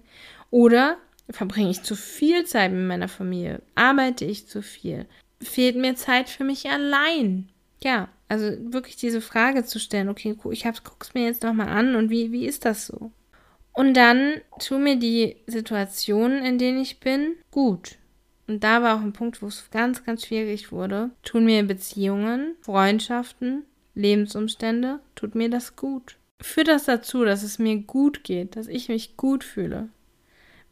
Oder 0.52 0.98
verbringe 1.32 1.70
ich 1.70 1.84
zu 1.84 1.96
viel 1.96 2.46
Zeit 2.46 2.72
mit 2.72 2.88
meiner 2.88 3.08
Familie? 3.08 3.62
Arbeite 3.76 4.26
ich 4.26 4.48
zu 4.48 4.62
viel? 4.62 5.06
Fehlt 5.42 5.76
mir 5.76 5.96
Zeit 5.96 6.30
für 6.30 6.44
mich 6.44 6.70
allein? 6.70 7.50
Ja, 7.84 8.10
also 8.28 8.46
wirklich 8.72 8.96
diese 8.96 9.22
Frage 9.22 9.66
zu 9.66 9.80
stellen, 9.80 10.10
okay, 10.10 10.36
ich 10.52 10.64
guck's 10.84 11.14
mir 11.14 11.26
jetzt 11.26 11.44
nochmal 11.44 11.70
an 11.70 11.96
und 11.96 12.10
wie, 12.10 12.32
wie 12.32 12.46
ist 12.46 12.66
das 12.66 12.88
so? 12.88 13.12
Und 13.74 13.96
dann 13.96 14.36
tun 14.60 14.84
mir 14.84 14.98
die 14.98 15.38
Situationen, 15.48 16.44
in 16.46 16.58
denen 16.58 16.82
ich 16.82 17.00
bin, 17.00 17.36
gut. 17.52 17.98
Und 18.48 18.64
da 18.64 18.84
war 18.84 18.98
auch 18.98 19.02
ein 19.02 19.14
Punkt, 19.14 19.42
wo 19.42 19.48
es 19.48 19.70
ganz, 19.72 20.04
ganz 20.04 20.26
schwierig 20.26 20.72
wurde. 20.72 21.12
Tun 21.24 21.46
mir 21.46 21.64
Beziehungen, 21.64 22.56
Freundschaften, 22.62 23.64
Lebensumstände, 23.96 25.00
tut 25.16 25.36
mir 25.36 25.50
das 25.50 25.76
gut. 25.76 26.18
Führt 26.42 26.68
das 26.68 26.86
dazu, 26.86 27.24
dass 27.24 27.44
es 27.44 27.60
mir 27.60 27.78
gut 27.78 28.24
geht, 28.24 28.56
dass 28.56 28.68
ich 28.68 28.90
mich 28.90 29.16
gut 29.16 29.44
fühle. 29.44 29.90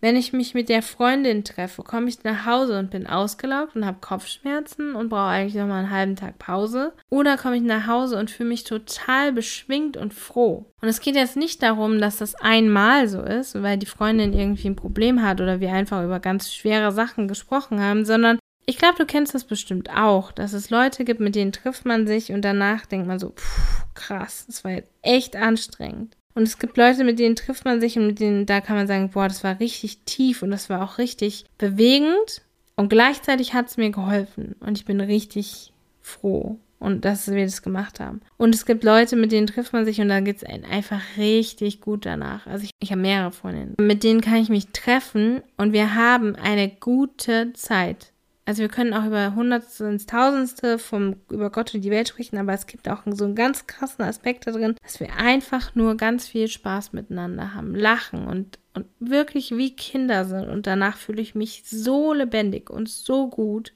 Wenn 0.02 0.16
ich 0.16 0.32
mich 0.32 0.54
mit 0.54 0.70
der 0.70 0.82
Freundin 0.82 1.44
treffe, 1.44 1.84
komme 1.84 2.08
ich 2.08 2.24
nach 2.24 2.46
Hause 2.46 2.80
und 2.80 2.90
bin 2.90 3.06
ausgelaugt 3.06 3.76
und 3.76 3.86
habe 3.86 3.98
Kopfschmerzen 4.00 4.96
und 4.96 5.10
brauche 5.10 5.24
eigentlich 5.24 5.56
nochmal 5.56 5.80
einen 5.80 5.92
halben 5.92 6.16
Tag 6.16 6.40
Pause. 6.40 6.94
Oder 7.10 7.38
komme 7.38 7.58
ich 7.58 7.64
nach 7.64 7.88
Hause 7.88 8.18
und 8.18 8.32
fühle 8.32 8.50
mich 8.50 8.64
total 8.64 9.34
beschwingt 9.34 9.98
und 9.98 10.14
froh. 10.14 10.66
Und 10.82 10.88
es 10.88 11.02
geht 11.02 11.16
jetzt 11.16 11.36
nicht 11.36 11.62
darum, 11.62 12.00
dass 12.00 12.18
das 12.18 12.36
einmal 12.36 13.10
so 13.10 13.22
ist, 13.22 13.62
weil 13.62 13.78
die 13.78 13.86
Freundin 13.86 14.32
irgendwie 14.32 14.70
ein 14.70 14.78
Problem 14.78 15.22
hat 15.22 15.42
oder 15.42 15.60
wir 15.60 15.74
einfach 15.74 16.04
über 16.04 16.22
ganz 16.22 16.54
schwere 16.54 16.94
Sachen 16.94 17.28
gesprochen 17.28 17.82
haben, 17.82 18.06
sondern 18.06 18.40
ich 18.66 18.78
glaube, 18.78 18.98
du 19.00 19.06
kennst 19.06 19.34
das 19.34 19.46
bestimmt 19.46 19.90
auch, 19.90 20.32
dass 20.32 20.54
es 20.54 20.70
Leute 20.70 21.04
gibt, 21.04 21.20
mit 21.20 21.36
denen 21.36 21.52
trifft 21.52 21.86
man 21.86 22.06
sich 22.06 22.32
und 22.32 22.44
danach 22.44 22.86
denkt 22.86 23.08
man 23.08 23.18
so, 23.18 23.32
pff, 23.32 23.86
krass, 23.96 24.46
das 24.46 24.64
war 24.64 24.72
jetzt 24.72 24.92
echt 25.02 25.36
anstrengend. 25.36 26.16
Und 26.36 26.44
es 26.44 26.60
gibt 26.60 26.78
Leute, 26.78 27.04
mit 27.04 27.20
denen 27.20 27.36
trifft 27.36 27.66
man 27.66 27.82
sich 27.82 27.98
und 27.98 28.08
mit 28.08 28.20
denen, 28.20 28.46
da 28.46 28.62
kann 28.62 28.76
man 28.76 28.88
sagen, 28.88 29.10
boah, 29.10 29.28
das 29.28 29.44
war 29.44 29.60
richtig 29.60 30.00
tief 30.06 30.42
und 30.42 30.52
das 30.52 30.70
war 30.70 30.84
auch 30.84 30.98
richtig 30.98 31.46
bewegend. 31.58 32.42
Und 32.76 32.90
gleichzeitig 32.90 33.54
hat 33.54 33.68
es 33.68 33.78
mir 33.78 33.90
geholfen 33.90 34.56
und 34.62 34.78
ich 34.78 34.86
bin 34.86 35.02
richtig 35.02 35.74
froh 36.02 36.58
und 36.80 37.04
dass 37.04 37.30
wir 37.30 37.44
das 37.44 37.62
gemacht 37.62 38.00
haben. 38.00 38.22
Und 38.38 38.56
es 38.56 38.66
gibt 38.66 38.84
Leute, 38.84 39.16
mit 39.16 39.32
denen 39.32 39.48
trifft 39.48 39.74
man 39.74 39.86
sich 39.86 40.00
und 40.00 40.10
da 40.10 40.22
geht 40.22 40.38
es 40.38 40.44
einfach 40.44 41.02
richtig 41.18 41.82
gut 41.82 42.06
danach. 42.06 42.48
Also 42.48 42.64
ich, 42.64 42.72
ich 42.80 42.92
habe 42.92 43.02
mehrere 43.02 43.32
Freundinnen. 43.32 43.76
Mit 43.80 44.04
denen 44.04 44.22
kann 44.22 44.38
ich 44.38 44.50
mich 44.50 44.68
treffen 44.68 45.42
und 45.58 45.74
wir 45.74 45.96
haben 45.96 46.36
eine 46.36 46.70
gute 46.70 47.54
Zeit. 47.54 48.14
Also 48.50 48.64
wir 48.64 48.70
können 48.70 48.96
auch 48.96 49.06
über 49.06 49.36
Hundertste 49.36 49.86
ins 49.86 50.08
Tausendste 50.08 50.80
vom, 50.80 51.18
über 51.30 51.52
Gott 51.52 51.76
und 51.76 51.82
die 51.82 51.92
Welt 51.92 52.10
sprechen, 52.10 52.36
aber 52.40 52.52
es 52.54 52.66
gibt 52.66 52.90
auch 52.90 53.04
so 53.06 53.26
einen 53.26 53.36
ganz 53.36 53.68
krassen 53.68 54.04
Aspekt 54.04 54.48
da 54.48 54.52
drin, 54.52 54.76
dass 54.82 55.00
wir 55.00 55.18
einfach 55.18 55.76
nur 55.76 55.96
ganz 55.98 56.28
viel 56.28 56.48
Spaß 56.48 56.92
miteinander 56.94 57.54
haben, 57.54 57.76
lachen 57.76 58.26
und, 58.26 58.58
und 58.74 58.88
wirklich 59.00 59.56
wie 59.56 59.76
Kinder 59.76 60.26
sind. 60.26 60.50
Und 60.50 60.66
danach 60.66 60.98
fühle 60.98 61.22
ich 61.22 61.36
mich 61.36 61.62
so 61.68 62.12
lebendig 62.12 62.72
und 62.72 62.90
so 62.90 63.30
gut. 63.30 63.76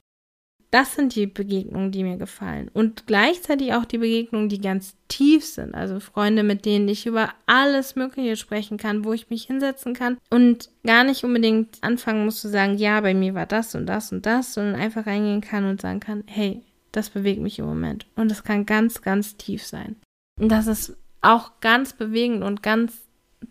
Das 0.73 0.95
sind 0.95 1.13
die 1.13 1.27
Begegnungen, 1.27 1.91
die 1.91 2.03
mir 2.03 2.17
gefallen. 2.17 2.67
Und 2.73 3.05
gleichzeitig 3.05 3.75
auch 3.75 3.85
die 3.85 3.99
Begegnungen, 3.99 4.49
die 4.49 4.59
ganz 4.59 4.95
tief 5.07 5.45
sind. 5.45 5.75
Also 5.75 5.99
Freunde, 5.99 6.41
mit 6.41 6.65
denen 6.65 6.87
ich 6.87 7.05
über 7.05 7.29
alles 7.45 7.95
Mögliche 7.95 8.35
sprechen 8.37 8.77
kann, 8.77 9.05
wo 9.05 9.13
ich 9.13 9.29
mich 9.29 9.43
hinsetzen 9.43 9.93
kann 9.93 10.17
und 10.31 10.71
gar 10.83 11.03
nicht 11.03 11.23
unbedingt 11.23 11.77
anfangen 11.81 12.25
muss 12.25 12.41
zu 12.41 12.49
sagen, 12.49 12.75
ja, 12.79 12.99
bei 13.01 13.13
mir 13.13 13.35
war 13.35 13.45
das 13.45 13.75
und 13.75 13.85
das 13.85 14.11
und 14.11 14.25
das, 14.25 14.55
sondern 14.55 14.73
einfach 14.73 15.05
reingehen 15.05 15.41
kann 15.41 15.65
und 15.65 15.79
sagen 15.79 15.99
kann, 15.99 16.23
hey, 16.25 16.63
das 16.91 17.11
bewegt 17.11 17.41
mich 17.41 17.59
im 17.59 17.65
Moment. 17.65 18.07
Und 18.15 18.31
das 18.31 18.43
kann 18.43 18.65
ganz, 18.65 19.03
ganz 19.03 19.37
tief 19.37 19.63
sein. 19.63 19.95
Und 20.41 20.49
das 20.49 20.65
ist 20.65 20.97
auch 21.21 21.51
ganz 21.61 21.93
bewegend 21.93 22.43
und 22.43 22.63
ganz 22.63 22.93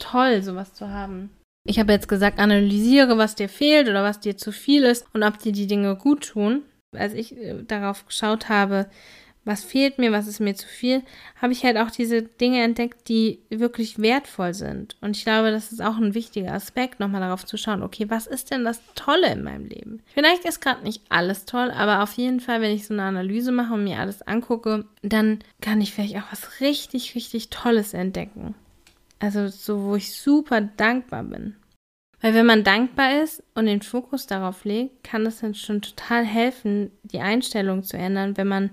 toll, 0.01 0.43
sowas 0.43 0.75
zu 0.75 0.89
haben. 0.89 1.31
Ich 1.65 1.79
habe 1.79 1.93
jetzt 1.93 2.09
gesagt, 2.09 2.41
analysiere, 2.41 3.17
was 3.17 3.37
dir 3.37 3.49
fehlt 3.49 3.89
oder 3.89 4.03
was 4.03 4.19
dir 4.19 4.37
zu 4.37 4.51
viel 4.51 4.83
ist 4.83 5.07
und 5.15 5.23
ob 5.23 5.39
dir 5.39 5.53
die 5.53 5.69
Dinge 5.69 5.95
gut 5.95 6.27
tun 6.31 6.63
als 6.93 7.15
ich 7.15 7.37
äh, 7.37 7.63
darauf 7.67 8.07
geschaut 8.07 8.49
habe, 8.49 8.89
was 9.45 9.65
fehlt 9.65 9.99
mir, 9.99 10.13
was 10.13 10.29
ist 10.29 10.41
mir 10.41 10.55
zu 10.55 10.69
viel, 10.69 11.03
habe 11.41 11.53
ich 11.53 11.65
halt 11.65 11.77
auch 11.77 11.91
diese 11.91 12.23
Dinge 12.23 12.63
entdeckt, 12.63 13.09
die 13.09 13.41
wirklich 13.51 13.99
wertvoll 14.01 14.55
sind. 14.55 14.97
Und 15.01 15.17
ich 15.17 15.25
glaube, 15.25 15.51
das 15.51 15.73
ist 15.73 15.83
auch 15.83 15.97
ein 15.97 16.15
wichtiger 16.15 16.53
Aspekt, 16.53 17.01
nochmal 17.01 17.21
darauf 17.21 17.45
zu 17.45 17.57
schauen, 17.57 17.83
okay, 17.83 18.09
was 18.09 18.27
ist 18.27 18.51
denn 18.51 18.65
das 18.65 18.81
Tolle 18.95 19.33
in 19.33 19.43
meinem 19.43 19.67
Leben? 19.67 20.01
Vielleicht 20.15 20.45
ist 20.45 20.61
gerade 20.61 20.85
nicht 20.85 21.03
alles 21.09 21.45
toll, 21.45 21.73
aber 21.73 22.03
auf 22.03 22.13
jeden 22.15 22.41
Fall, 22.41 22.61
wenn 22.61 22.75
ich 22.75 22.87
so 22.87 22.95
eine 22.95 23.03
Analyse 23.03 23.51
mache 23.51 23.75
und 23.75 23.85
mir 23.85 23.99
alles 23.99 24.23
angucke, 24.23 24.85
dann 25.03 25.41
kann 25.61 25.81
ich 25.81 25.93
vielleicht 25.93 26.17
auch 26.17 26.31
was 26.31 26.61
richtig, 26.61 27.15
richtig 27.17 27.51
Tolles 27.51 27.95
entdecken. 27.95 28.55
Also 29.19 29.49
so, 29.49 29.85
wo 29.85 29.97
ich 29.97 30.17
super 30.17 30.61
dankbar 30.61 31.25
bin. 31.25 31.57
Weil 32.23 32.35
wenn 32.35 32.47
man 32.47 32.63
dankbar 32.63 33.21
ist 33.21 33.43
und 33.55 33.67
den 33.67 33.83
Fokus 33.83 34.27
darauf 34.29 34.65
legt, 34.65 35.03
kann 35.03 35.25
das 35.25 35.41
dann 35.41 35.55
schon 35.55 35.83
total 35.83 36.25
helfen, 36.25 36.93
die 37.03 37.19
Einstellung 37.19 37.83
zu 37.83 37.97
ändern, 37.99 38.37
wenn 38.37 38.47
man 38.47 38.71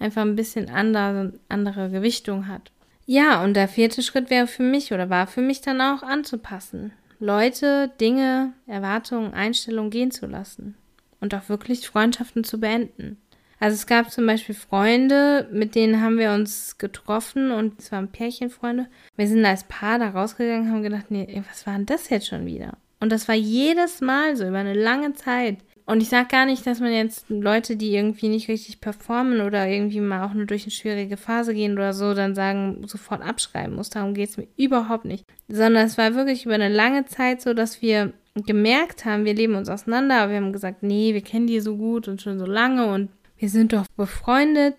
einfach 0.00 0.22
ein 0.22 0.36
bisschen 0.36 0.68
andere, 0.68 1.32
andere 1.48 1.90
Gewichtung 1.90 2.48
hat. 2.48 2.72
Ja, 3.06 3.42
und 3.42 3.54
der 3.54 3.68
vierte 3.68 4.02
Schritt 4.02 4.30
wäre 4.30 4.48
für 4.48 4.64
mich 4.64 4.92
oder 4.92 5.08
war 5.08 5.28
für 5.28 5.40
mich 5.40 5.60
dann 5.60 5.80
auch 5.80 6.02
anzupassen. 6.02 6.92
Leute, 7.20 7.90
Dinge, 8.00 8.52
Erwartungen, 8.66 9.32
Einstellungen 9.32 9.90
gehen 9.90 10.10
zu 10.10 10.26
lassen. 10.26 10.76
Und 11.20 11.34
auch 11.34 11.48
wirklich 11.48 11.88
Freundschaften 11.88 12.44
zu 12.44 12.60
beenden. 12.60 13.16
Also 13.60 13.74
es 13.74 13.86
gab 13.86 14.10
zum 14.10 14.26
Beispiel 14.26 14.54
Freunde, 14.54 15.48
mit 15.52 15.74
denen 15.74 16.00
haben 16.00 16.18
wir 16.18 16.32
uns 16.32 16.78
getroffen 16.78 17.50
und 17.50 17.80
es 17.80 17.90
waren 17.90 18.08
Pärchenfreunde. 18.08 18.86
Wir 19.16 19.26
sind 19.26 19.44
als 19.44 19.64
Paar 19.64 19.98
da 19.98 20.10
rausgegangen 20.10 20.68
und 20.68 20.74
haben 20.74 20.82
gedacht, 20.82 21.10
nee, 21.10 21.42
was 21.48 21.66
war 21.66 21.74
denn 21.74 21.86
das 21.86 22.08
jetzt 22.08 22.28
schon 22.28 22.46
wieder? 22.46 22.76
Und 23.00 23.12
das 23.12 23.28
war 23.28 23.34
jedes 23.34 24.00
Mal 24.00 24.36
so 24.36 24.46
über 24.46 24.58
eine 24.58 24.74
lange 24.74 25.14
Zeit. 25.14 25.58
Und 25.86 26.02
ich 26.02 26.10
sage 26.10 26.28
gar 26.28 26.44
nicht, 26.44 26.66
dass 26.66 26.80
man 26.80 26.92
jetzt 26.92 27.30
Leute, 27.30 27.76
die 27.76 27.94
irgendwie 27.94 28.28
nicht 28.28 28.48
richtig 28.48 28.82
performen 28.82 29.40
oder 29.40 29.66
irgendwie 29.66 30.00
mal 30.00 30.22
auch 30.22 30.34
nur 30.34 30.44
durch 30.44 30.64
eine 30.64 30.70
schwierige 30.70 31.16
Phase 31.16 31.54
gehen 31.54 31.72
oder 31.72 31.94
so, 31.94 32.12
dann 32.12 32.34
sagen, 32.34 32.82
sofort 32.86 33.22
abschreiben 33.22 33.74
muss. 33.74 33.88
Darum 33.88 34.12
geht 34.12 34.28
es 34.28 34.36
mir 34.36 34.48
überhaupt 34.58 35.06
nicht. 35.06 35.24
Sondern 35.48 35.86
es 35.86 35.96
war 35.96 36.14
wirklich 36.14 36.44
über 36.44 36.56
eine 36.56 36.68
lange 36.68 37.06
Zeit 37.06 37.40
so, 37.40 37.54
dass 37.54 37.80
wir 37.80 38.12
gemerkt 38.34 39.06
haben, 39.06 39.24
wir 39.24 39.34
leben 39.34 39.54
uns 39.54 39.70
auseinander, 39.70 40.16
aber 40.16 40.32
wir 40.32 40.36
haben 40.36 40.52
gesagt, 40.52 40.82
nee, 40.82 41.14
wir 41.14 41.22
kennen 41.22 41.46
die 41.46 41.60
so 41.60 41.76
gut 41.76 42.06
und 42.06 42.20
schon 42.20 42.38
so 42.38 42.44
lange 42.44 42.86
und 42.92 43.08
wir 43.38 43.48
sind 43.48 43.72
doch 43.72 43.86
befreundet. 43.96 44.74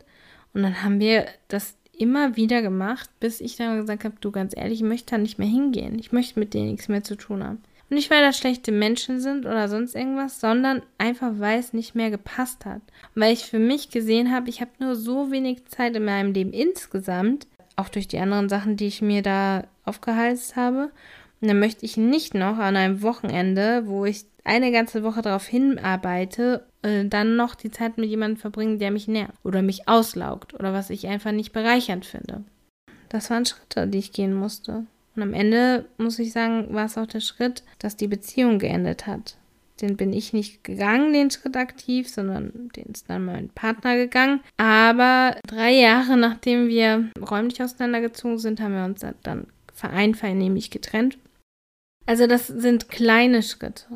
Und 0.54 0.62
dann 0.62 0.84
haben 0.84 1.00
wir 1.00 1.26
das 1.48 1.76
immer 1.98 2.36
wieder 2.36 2.62
gemacht, 2.62 3.10
bis 3.20 3.42
ich 3.42 3.56
dann 3.56 3.78
gesagt 3.78 4.04
habe, 4.04 4.16
du 4.22 4.30
ganz 4.32 4.56
ehrlich, 4.56 4.82
ich 4.82 4.88
möchte 4.88 5.16
da 5.16 5.18
nicht 5.18 5.40
mehr 5.40 5.48
hingehen. 5.48 5.98
Ich 6.00 6.12
möchte 6.12 6.40
mit 6.40 6.54
denen 6.54 6.72
nichts 6.72 6.88
mehr 6.88 7.04
zu 7.04 7.16
tun 7.16 7.44
haben. 7.44 7.64
Und 7.90 7.96
nicht, 7.96 8.12
weil 8.12 8.22
das 8.22 8.38
schlechte 8.38 8.72
Menschen 8.72 9.20
sind 9.20 9.46
oder 9.46 9.68
sonst 9.68 9.96
irgendwas, 9.96 10.40
sondern 10.40 10.84
einfach, 10.98 11.32
weil 11.38 11.60
es 11.60 11.74
nicht 11.74 11.96
mehr 11.96 12.12
gepasst 12.12 12.66
hat. 12.66 12.82
Und 13.16 13.22
weil 13.22 13.34
ich 13.34 13.46
für 13.46 13.60
mich 13.60 13.90
gesehen 13.90 14.32
habe, 14.32 14.50
ich 14.50 14.62
habe 14.62 14.72
nur 14.80 14.96
so 14.96 15.32
wenig 15.32 15.66
Zeit 15.66 15.96
in 15.96 16.06
meinem 16.06 16.34
Leben 16.34 16.54
insgesamt, 16.54 17.48
auch 17.76 17.90
durch 17.90 18.08
die 18.08 18.20
anderen 18.20 18.50
Sachen, 18.50 18.78
die 18.78 18.88
ich 18.88 19.02
mir 19.02 19.24
da 19.24 19.64
aufgehalst 19.86 20.56
habe. 20.56 20.92
Und 21.42 21.48
dann 21.48 21.60
möchte 21.60 21.86
ich 21.86 21.98
nicht 21.98 22.34
noch 22.34 22.58
an 22.58 22.76
einem 22.76 23.02
Wochenende, 23.02 23.84
wo 23.88 24.06
ich 24.06 24.26
eine 24.44 24.72
ganze 24.72 25.04
Woche 25.04 25.22
darauf 25.22 25.46
hinarbeite, 25.46 26.66
äh, 26.82 27.06
dann 27.06 27.36
noch 27.36 27.56
die 27.56 27.72
Zeit 27.72 27.98
mit 27.98 28.10
jemandem 28.10 28.38
verbringen, 28.38 28.80
der 28.80 28.92
mich 28.92 29.08
nervt 29.08 29.34
oder 29.44 29.62
mich 29.62 29.88
auslaugt 29.88 30.54
oder 30.54 30.74
was 30.74 30.90
ich 30.90 31.08
einfach 31.08 31.32
nicht 31.32 31.54
bereichernd 31.54 32.06
finde. 32.06 32.44
Das 33.10 33.30
waren 33.30 33.46
Schritte, 33.46 33.88
die 33.88 33.98
ich 33.98 34.12
gehen 34.12 34.34
musste. 34.34 34.86
Und 35.20 35.24
am 35.24 35.34
Ende, 35.34 35.84
muss 35.98 36.18
ich 36.18 36.32
sagen, 36.32 36.74
war 36.74 36.86
es 36.86 36.98
auch 36.98 37.06
der 37.06 37.20
Schritt, 37.20 37.64
dass 37.78 37.98
die 37.98 38.08
Beziehung 38.08 38.58
geendet 38.58 39.06
hat. 39.06 39.36
Den 39.82 39.98
bin 39.98 40.14
ich 40.14 40.32
nicht 40.32 40.64
gegangen, 40.64 41.12
den 41.12 41.30
Schritt 41.30 41.58
aktiv, 41.58 42.08
sondern 42.08 42.70
den 42.78 42.86
ist 42.94 43.10
dann 43.10 43.26
mein 43.26 43.50
Partner 43.50 43.98
gegangen. 43.98 44.40
Aber 44.56 45.36
drei 45.46 45.74
Jahre 45.74 46.16
nachdem 46.16 46.70
wir 46.70 47.10
räumlich 47.20 47.62
auseinandergezogen 47.62 48.38
sind, 48.38 48.62
haben 48.62 48.76
wir 48.76 48.86
uns 48.86 49.06
dann 49.24 49.48
vereinvernehmlich 49.74 50.72
getrennt. 50.72 51.18
Also 52.06 52.26
das 52.26 52.48
sind 52.48 52.88
kleine 52.88 53.44
Schritte, 53.44 53.88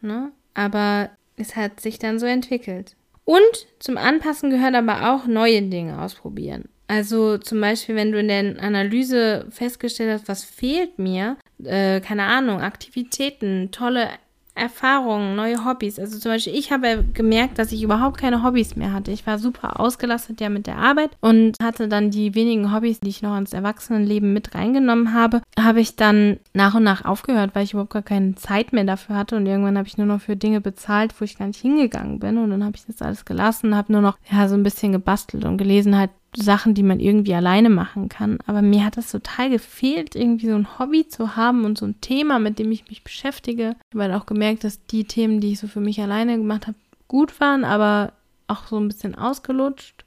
ne? 0.00 0.32
Aber 0.54 1.10
es 1.36 1.54
hat 1.54 1.80
sich 1.80 2.00
dann 2.00 2.18
so 2.18 2.26
entwickelt. 2.26 2.96
Und 3.24 3.68
zum 3.78 3.96
Anpassen 3.96 4.50
gehört 4.50 4.74
aber 4.74 5.12
auch 5.12 5.28
neue 5.28 5.62
Dinge 5.62 6.02
ausprobieren. 6.02 6.68
Also 6.86 7.38
zum 7.38 7.60
Beispiel, 7.60 7.96
wenn 7.96 8.12
du 8.12 8.18
in 8.18 8.28
der 8.28 8.62
Analyse 8.62 9.46
festgestellt 9.50 10.12
hast, 10.12 10.28
was 10.28 10.44
fehlt 10.44 10.98
mir, 10.98 11.36
äh, 11.62 12.00
keine 12.00 12.24
Ahnung, 12.24 12.60
Aktivitäten, 12.60 13.70
tolle 13.70 14.08
Erfahrungen, 14.54 15.34
neue 15.34 15.64
Hobbys. 15.64 15.98
Also 15.98 16.18
zum 16.18 16.30
Beispiel, 16.30 16.54
ich 16.54 16.70
habe 16.70 17.04
gemerkt, 17.12 17.58
dass 17.58 17.72
ich 17.72 17.82
überhaupt 17.82 18.18
keine 18.18 18.44
Hobbys 18.44 18.76
mehr 18.76 18.92
hatte. 18.92 19.10
Ich 19.10 19.26
war 19.26 19.38
super 19.38 19.80
ausgelastet 19.80 20.40
ja 20.40 20.48
mit 20.48 20.68
der 20.68 20.78
Arbeit 20.78 21.10
und 21.20 21.56
hatte 21.60 21.88
dann 21.88 22.10
die 22.10 22.34
wenigen 22.36 22.72
Hobbys, 22.72 23.00
die 23.00 23.08
ich 23.08 23.22
noch 23.22 23.36
ins 23.36 23.52
Erwachsenenleben 23.52 24.32
mit 24.32 24.54
reingenommen 24.54 25.12
habe, 25.12 25.42
habe 25.58 25.80
ich 25.80 25.96
dann 25.96 26.38
nach 26.52 26.74
und 26.74 26.84
nach 26.84 27.04
aufgehört, 27.04 27.50
weil 27.54 27.64
ich 27.64 27.72
überhaupt 27.72 27.92
gar 27.92 28.02
keine 28.02 28.36
Zeit 28.36 28.72
mehr 28.72 28.84
dafür 28.84 29.16
hatte 29.16 29.36
und 29.36 29.46
irgendwann 29.46 29.76
habe 29.76 29.88
ich 29.88 29.98
nur 29.98 30.06
noch 30.06 30.20
für 30.20 30.36
Dinge 30.36 30.60
bezahlt, 30.60 31.14
wo 31.18 31.24
ich 31.24 31.36
gar 31.36 31.48
nicht 31.48 31.60
hingegangen 31.60 32.20
bin 32.20 32.38
und 32.38 32.50
dann 32.50 32.64
habe 32.64 32.76
ich 32.76 32.86
das 32.86 33.02
alles 33.02 33.24
gelassen, 33.24 33.74
habe 33.74 33.92
nur 33.92 34.02
noch 34.02 34.16
ja 34.30 34.48
so 34.48 34.54
ein 34.54 34.62
bisschen 34.62 34.92
gebastelt 34.92 35.44
und 35.44 35.58
gelesen 35.58 35.98
halt 35.98 36.10
Sachen, 36.36 36.74
die 36.74 36.82
man 36.82 37.00
irgendwie 37.00 37.34
alleine 37.34 37.70
machen 37.70 38.08
kann. 38.08 38.38
Aber 38.46 38.62
mir 38.62 38.84
hat 38.84 38.96
das 38.96 39.10
total 39.10 39.50
gefehlt, 39.50 40.16
irgendwie 40.16 40.48
so 40.48 40.54
ein 40.54 40.78
Hobby 40.78 41.06
zu 41.08 41.36
haben 41.36 41.64
und 41.64 41.78
so 41.78 41.86
ein 41.86 42.00
Thema, 42.00 42.38
mit 42.38 42.58
dem 42.58 42.72
ich 42.72 42.88
mich 42.88 43.04
beschäftige. 43.04 43.76
Ich 43.88 43.94
habe 43.94 44.10
halt 44.10 44.20
auch 44.20 44.26
gemerkt, 44.26 44.64
dass 44.64 44.84
die 44.86 45.04
Themen, 45.04 45.40
die 45.40 45.52
ich 45.52 45.60
so 45.60 45.66
für 45.66 45.80
mich 45.80 46.00
alleine 46.00 46.36
gemacht 46.36 46.66
habe, 46.66 46.76
gut 47.08 47.40
waren, 47.40 47.64
aber 47.64 48.12
auch 48.48 48.66
so 48.66 48.78
ein 48.78 48.88
bisschen 48.88 49.14
ausgelutscht. 49.14 50.04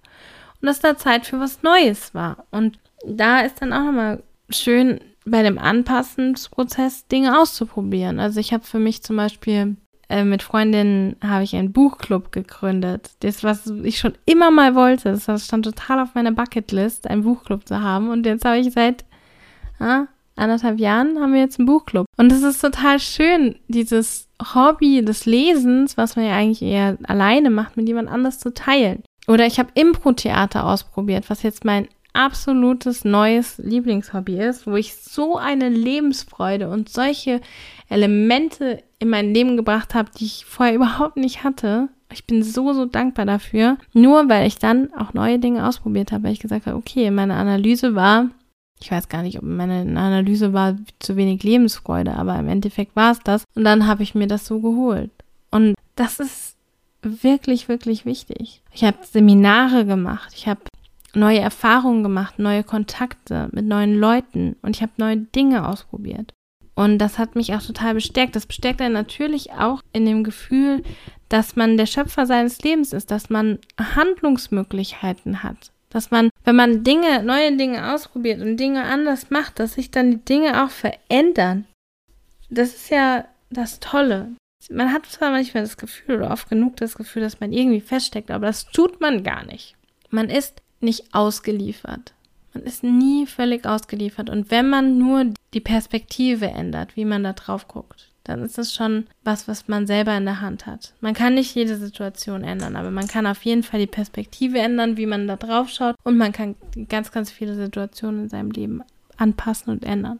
Und 0.61 0.67
dass 0.67 0.79
da 0.79 0.97
Zeit 0.97 1.25
für 1.25 1.39
was 1.39 1.63
Neues 1.63 2.13
war. 2.13 2.45
Und 2.51 2.79
da 3.05 3.41
ist 3.41 3.61
dann 3.61 3.73
auch 3.73 3.83
nochmal 3.83 4.23
schön 4.49 4.99
bei 5.25 5.43
dem 5.43 5.57
Anpassensprozess 5.57 7.07
Dinge 7.07 7.39
auszuprobieren. 7.39 8.19
Also 8.19 8.39
ich 8.39 8.53
habe 8.53 8.63
für 8.63 8.79
mich 8.79 9.03
zum 9.03 9.17
Beispiel 9.17 9.75
äh, 10.09 10.23
mit 10.23 10.43
Freundinnen 10.43 11.15
habe 11.21 11.43
ich 11.43 11.55
einen 11.55 11.73
Buchclub 11.73 12.31
gegründet. 12.31 13.11
Das, 13.19 13.43
was 13.43 13.67
ich 13.67 13.99
schon 13.99 14.13
immer 14.25 14.51
mal 14.51 14.75
wollte. 14.75 15.11
Das 15.11 15.45
stand 15.45 15.65
total 15.65 15.99
auf 15.99 16.15
meiner 16.15 16.31
Bucketlist, 16.31 17.07
einen 17.07 17.23
Buchclub 17.23 17.67
zu 17.67 17.81
haben. 17.81 18.09
Und 18.09 18.25
jetzt 18.25 18.45
habe 18.45 18.57
ich 18.59 18.71
seit 18.71 19.03
äh, 19.79 20.03
anderthalb 20.35 20.79
Jahren 20.79 21.19
haben 21.19 21.33
wir 21.33 21.41
jetzt 21.41 21.59
einen 21.59 21.65
Buchclub. 21.65 22.05
Und 22.17 22.31
es 22.31 22.43
ist 22.43 22.61
total 22.61 22.99
schön, 22.99 23.55
dieses 23.67 24.27
Hobby 24.53 25.03
des 25.03 25.25
Lesens, 25.25 25.97
was 25.97 26.15
man 26.15 26.25
ja 26.25 26.35
eigentlich 26.35 26.61
eher 26.61 26.97
alleine 27.03 27.49
macht, 27.49 27.75
mit 27.75 27.87
jemand 27.87 28.09
anders 28.09 28.39
zu 28.39 28.53
teilen. 28.53 29.03
Oder 29.27 29.45
ich 29.45 29.59
habe 29.59 29.69
Impro-Theater 29.73 30.65
ausprobiert, 30.65 31.29
was 31.29 31.43
jetzt 31.43 31.65
mein 31.65 31.89
absolutes 32.17 33.05
neues 33.05 33.59
Lieblingshobby 33.59 34.39
ist, 34.41 34.65
wo 34.67 34.75
ich 34.75 34.95
so 34.95 35.37
eine 35.37 35.69
Lebensfreude 35.69 36.69
und 36.69 36.89
solche 36.89 37.41
Elemente 37.89 38.83
in 38.99 39.09
mein 39.09 39.33
Leben 39.33 39.55
gebracht 39.55 39.93
habe, 39.93 40.09
die 40.17 40.25
ich 40.25 40.45
vorher 40.45 40.75
überhaupt 40.75 41.17
nicht 41.17 41.43
hatte. 41.43 41.89
Ich 42.11 42.25
bin 42.25 42.41
so, 42.41 42.73
so 42.73 42.85
dankbar 42.85 43.25
dafür. 43.25 43.77
Nur 43.93 44.29
weil 44.29 44.47
ich 44.47 44.57
dann 44.57 44.93
auch 44.93 45.13
neue 45.13 45.39
Dinge 45.39 45.67
ausprobiert 45.67 46.11
habe, 46.11 46.25
weil 46.25 46.33
ich 46.33 46.39
gesagt 46.39 46.65
habe, 46.65 46.77
okay, 46.77 47.11
meine 47.11 47.35
Analyse 47.35 47.95
war, 47.95 48.29
ich 48.79 48.91
weiß 48.91 49.09
gar 49.09 49.23
nicht, 49.23 49.37
ob 49.37 49.43
meine 49.43 49.81
Analyse 49.99 50.53
war 50.53 50.75
zu 50.99 51.15
wenig 51.15 51.43
Lebensfreude, 51.43 52.13
aber 52.13 52.37
im 52.37 52.47
Endeffekt 52.47 52.95
war 52.95 53.11
es 53.11 53.19
das. 53.19 53.43
Und 53.55 53.63
dann 53.63 53.87
habe 53.87 54.03
ich 54.03 54.15
mir 54.15 54.27
das 54.27 54.45
so 54.45 54.59
geholt. 54.59 55.11
Und 55.51 55.75
das 55.95 56.19
ist 56.19 56.55
wirklich, 57.01 57.69
wirklich 57.69 58.05
wichtig. 58.05 58.61
Ich 58.73 58.83
habe 58.83 58.97
Seminare 59.01 59.85
gemacht, 59.85 60.33
ich 60.35 60.47
habe 60.47 60.61
neue 61.17 61.39
Erfahrungen 61.39 62.03
gemacht, 62.03 62.39
neue 62.39 62.63
Kontakte 62.63 63.49
mit 63.51 63.65
neuen 63.65 63.95
Leuten 63.95 64.55
und 64.61 64.75
ich 64.75 64.81
habe 64.81 64.93
neue 64.97 65.17
Dinge 65.17 65.67
ausprobiert. 65.67 66.33
Und 66.75 66.99
das 66.99 67.17
hat 67.17 67.35
mich 67.35 67.55
auch 67.55 67.61
total 67.63 67.95
bestärkt. 67.95 68.35
Das 68.35 68.45
bestärkt 68.45 68.81
einen 68.81 68.93
natürlich 68.93 69.51
auch 69.53 69.81
in 69.93 70.05
dem 70.05 70.23
Gefühl, 70.23 70.83
dass 71.27 71.55
man 71.55 71.75
der 71.75 71.87
Schöpfer 71.87 72.27
seines 72.27 72.61
Lebens 72.61 72.93
ist, 72.93 73.09
dass 73.09 73.31
man 73.31 73.57
Handlungsmöglichkeiten 73.79 75.41
hat. 75.41 75.71
Dass 75.89 76.11
man, 76.11 76.29
wenn 76.43 76.55
man 76.55 76.83
Dinge, 76.83 77.23
neue 77.23 77.57
Dinge 77.57 77.93
ausprobiert 77.93 78.41
und 78.41 78.57
Dinge 78.57 78.83
anders 78.83 79.31
macht, 79.31 79.59
dass 79.59 79.73
sich 79.73 79.89
dann 79.89 80.11
die 80.11 80.25
Dinge 80.25 80.63
auch 80.63 80.69
verändern. 80.69 81.65
Das 82.51 82.75
ist 82.75 82.91
ja 82.91 83.25
das 83.49 83.79
Tolle. 83.79 84.29
Man 84.69 84.93
hat 84.93 85.07
zwar 85.07 85.31
manchmal 85.31 85.63
das 85.63 85.77
Gefühl 85.77 86.17
oder 86.17 86.31
oft 86.31 86.47
genug 86.47 86.75
das 86.77 86.95
Gefühl, 86.95 87.23
dass 87.23 87.39
man 87.39 87.53
irgendwie 87.53 87.81
feststeckt, 87.81 88.29
aber 88.29 88.45
das 88.45 88.65
tut 88.65 89.01
man 89.01 89.23
gar 89.23 89.43
nicht. 89.45 89.75
Man 90.11 90.29
ist 90.29 90.61
nicht 90.79 91.13
ausgeliefert. 91.13 92.13
Man 92.53 92.63
ist 92.63 92.83
nie 92.83 93.25
völlig 93.25 93.65
ausgeliefert. 93.65 94.29
Und 94.29 94.51
wenn 94.51 94.69
man 94.69 94.97
nur 94.97 95.25
die 95.53 95.59
Perspektive 95.59 96.47
ändert, 96.47 96.95
wie 96.95 97.05
man 97.05 97.23
da 97.23 97.33
drauf 97.33 97.67
guckt, 97.67 98.09
dann 98.23 98.41
ist 98.41 98.57
das 98.57 98.73
schon 98.73 99.07
was, 99.23 99.47
was 99.47 99.67
man 99.67 99.87
selber 99.87 100.15
in 100.17 100.25
der 100.25 100.41
Hand 100.41 100.65
hat. 100.65 100.93
Man 100.99 101.13
kann 101.13 101.35
nicht 101.35 101.55
jede 101.55 101.77
Situation 101.77 102.43
ändern, 102.43 102.75
aber 102.75 102.91
man 102.91 103.07
kann 103.07 103.25
auf 103.25 103.43
jeden 103.43 103.63
Fall 103.63 103.79
die 103.79 103.87
Perspektive 103.87 104.59
ändern, 104.59 104.97
wie 104.97 105.05
man 105.05 105.27
da 105.27 105.37
drauf 105.37 105.69
schaut. 105.69 105.95
Und 106.03 106.17
man 106.17 106.33
kann 106.33 106.55
ganz, 106.89 107.11
ganz 107.11 107.31
viele 107.31 107.55
Situationen 107.55 108.23
in 108.23 108.29
seinem 108.29 108.51
Leben 108.51 108.83
anpassen 109.17 109.71
und 109.71 109.85
ändern. 109.85 110.19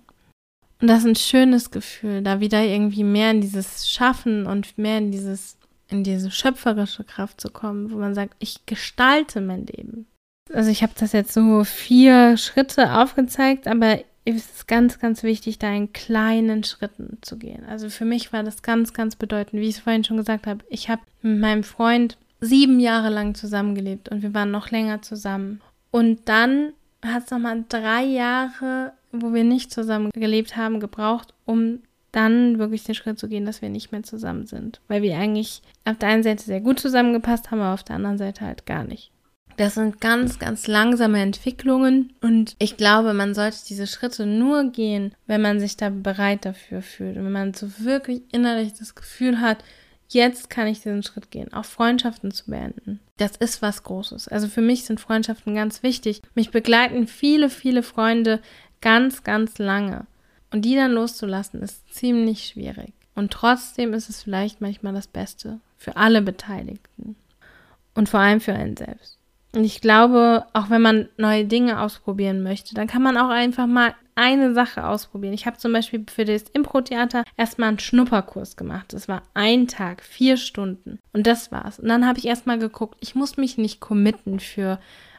Und 0.79 0.87
das 0.87 0.99
ist 0.99 1.05
ein 1.05 1.15
schönes 1.15 1.71
Gefühl, 1.71 2.21
da 2.21 2.39
wieder 2.39 2.63
irgendwie 2.63 3.03
mehr 3.03 3.31
in 3.31 3.41
dieses 3.41 3.89
Schaffen 3.89 4.45
und 4.45 4.77
mehr 4.77 4.99
in 4.99 5.11
dieses, 5.11 5.57
in 5.89 6.03
diese 6.03 6.29
schöpferische 6.29 7.03
Kraft 7.03 7.41
zu 7.41 7.49
kommen, 7.49 7.91
wo 7.91 7.97
man 7.97 8.13
sagt, 8.13 8.35
ich 8.39 8.65
gestalte 8.65 9.41
mein 9.41 9.65
Leben. 9.65 10.05
Also 10.53 10.69
ich 10.69 10.83
habe 10.83 10.93
das 10.97 11.11
jetzt 11.11 11.33
so 11.33 11.63
vier 11.63 12.37
Schritte 12.37 12.93
aufgezeigt, 12.93 13.67
aber 13.67 13.99
es 14.25 14.35
ist 14.35 14.67
ganz, 14.67 14.99
ganz 14.99 15.23
wichtig, 15.23 15.57
da 15.57 15.73
in 15.73 15.93
kleinen 15.93 16.63
Schritten 16.63 17.17
zu 17.21 17.37
gehen. 17.37 17.63
Also 17.65 17.89
für 17.89 18.05
mich 18.05 18.33
war 18.33 18.43
das 18.43 18.61
ganz, 18.61 18.93
ganz 18.93 19.15
bedeutend, 19.15 19.61
wie 19.61 19.69
ich 19.69 19.77
es 19.77 19.81
vorhin 19.81 20.03
schon 20.03 20.17
gesagt 20.17 20.47
habe. 20.47 20.65
Ich 20.69 20.89
habe 20.89 21.01
mit 21.21 21.39
meinem 21.39 21.63
Freund 21.63 22.17
sieben 22.41 22.79
Jahre 22.79 23.09
lang 23.09 23.35
zusammengelebt 23.35 24.09
und 24.09 24.21
wir 24.21 24.33
waren 24.33 24.51
noch 24.51 24.69
länger 24.69 25.01
zusammen. 25.01 25.61
Und 25.91 26.27
dann 26.27 26.73
hat 27.05 27.23
es 27.25 27.31
nochmal 27.31 27.63
drei 27.69 28.03
Jahre, 28.03 28.93
wo 29.11 29.33
wir 29.33 29.43
nicht 29.43 29.71
zusammen 29.71 30.11
gelebt 30.13 30.57
haben, 30.57 30.79
gebraucht, 30.79 31.33
um 31.45 31.79
dann 32.11 32.59
wirklich 32.59 32.83
den 32.83 32.95
Schritt 32.95 33.19
zu 33.19 33.27
gehen, 33.27 33.45
dass 33.45 33.61
wir 33.61 33.69
nicht 33.69 33.91
mehr 33.91 34.03
zusammen 34.03 34.45
sind. 34.45 34.81
Weil 34.87 35.01
wir 35.01 35.17
eigentlich 35.17 35.61
auf 35.85 35.97
der 35.97 36.09
einen 36.09 36.23
Seite 36.23 36.43
sehr 36.43 36.61
gut 36.61 36.79
zusammengepasst 36.79 37.51
haben, 37.51 37.61
aber 37.61 37.73
auf 37.73 37.83
der 37.83 37.95
anderen 37.95 38.17
Seite 38.17 38.45
halt 38.45 38.65
gar 38.65 38.83
nicht. 38.83 39.11
Das 39.57 39.73
sind 39.73 39.99
ganz, 39.99 40.37
ganz 40.37 40.67
langsame 40.67 41.19
Entwicklungen 41.19 42.13
und 42.21 42.55
ich 42.59 42.77
glaube, 42.77 43.13
man 43.13 43.33
sollte 43.33 43.57
diese 43.67 43.87
Schritte 43.87 44.27
nur 44.27 44.71
gehen, 44.71 45.15
wenn 45.25 45.41
man 45.41 45.59
sich 45.59 45.75
da 45.75 45.89
bereit 45.89 46.45
dafür 46.45 46.83
fühlt 46.83 47.17
und 47.17 47.25
wenn 47.25 47.31
man 47.31 47.53
so 47.55 47.67
wirklich 47.79 48.21
innerlich 48.31 48.73
das 48.73 48.93
Gefühl 48.93 49.41
hat, 49.41 49.63
jetzt 50.09 50.51
kann 50.51 50.67
ich 50.67 50.81
diesen 50.81 51.01
Schritt 51.01 51.31
gehen, 51.31 51.51
auch 51.53 51.65
Freundschaften 51.65 52.31
zu 52.31 52.51
beenden. 52.51 52.99
Das 53.17 53.36
ist 53.36 53.63
was 53.63 53.82
Großes. 53.82 54.27
Also 54.27 54.47
für 54.47 54.62
mich 54.62 54.86
sind 54.86 54.99
Freundschaften 54.99 55.55
ganz 55.55 55.82
wichtig. 55.82 56.21
Mich 56.36 56.51
begleiten 56.51 57.08
viele, 57.08 57.49
viele 57.49 57.82
Freunde 57.82 58.39
ganz, 58.79 59.23
ganz 59.23 59.58
lange. 59.58 60.05
Und 60.51 60.63
die 60.63 60.75
dann 60.75 60.91
loszulassen, 60.91 61.62
ist 61.62 61.93
ziemlich 61.93 62.45
schwierig. 62.45 62.93
Und 63.15 63.34
trotzdem 63.34 63.93
ist 63.93 64.08
es 64.10 64.23
vielleicht 64.23 64.62
manchmal 64.62 64.93
das 64.93 65.08
Beste 65.08 65.60
für 65.77 65.97
alle 65.97 66.21
Beteiligten. 66.21 67.15
Und 67.95 68.08
vor 68.08 68.19
allem 68.19 68.39
für 68.39 68.53
einen 68.53 68.77
selbst. 68.77 69.16
Und 69.58 69.63
ich 69.63 69.82
glaube, 69.82 70.46
auch 70.54 70.70
wenn 70.70 70.84
man 70.84 71.10
neue 71.17 71.43
Dinge 71.43 71.82
ausprobieren 71.82 72.43
möchte, 72.43 72.76
dann 72.76 72.86
kann 72.86 73.02
man 73.02 73.17
auch 73.17 73.30
einfach 73.30 73.65
mal 73.65 73.96
eine 74.13 74.54
Sache 74.54 74.86
ausprobieren. 74.86 75.34
Ich 75.34 75.48
habe 75.48 75.58
zum 75.58 75.74
Beispiel 75.74 76.06
für 76.13 76.26
das 76.26 76.43
Impro-Theater 76.54 77.24
erstmal 77.38 77.70
einen 77.70 77.80
Schnupperkurs 77.80 78.56
gemacht. 78.56 78.93
Das 78.93 79.08
war 79.08 79.24
ein 79.34 79.67
Tag, 79.67 80.04
vier 80.04 80.38
Stunden. 80.38 81.00
Und 81.12 81.26
das 81.26 81.52
war's. 81.52 81.80
Und 81.80 81.88
dann 81.88 82.06
habe 82.06 82.20
ich 82.20 82.28
erstmal 82.28 82.60
geguckt, 82.60 82.98
ich 83.00 83.15
muss 83.15 83.38
mich 83.38 83.58
nicht 83.58 83.80
committen 83.80 84.39
für 84.39 84.78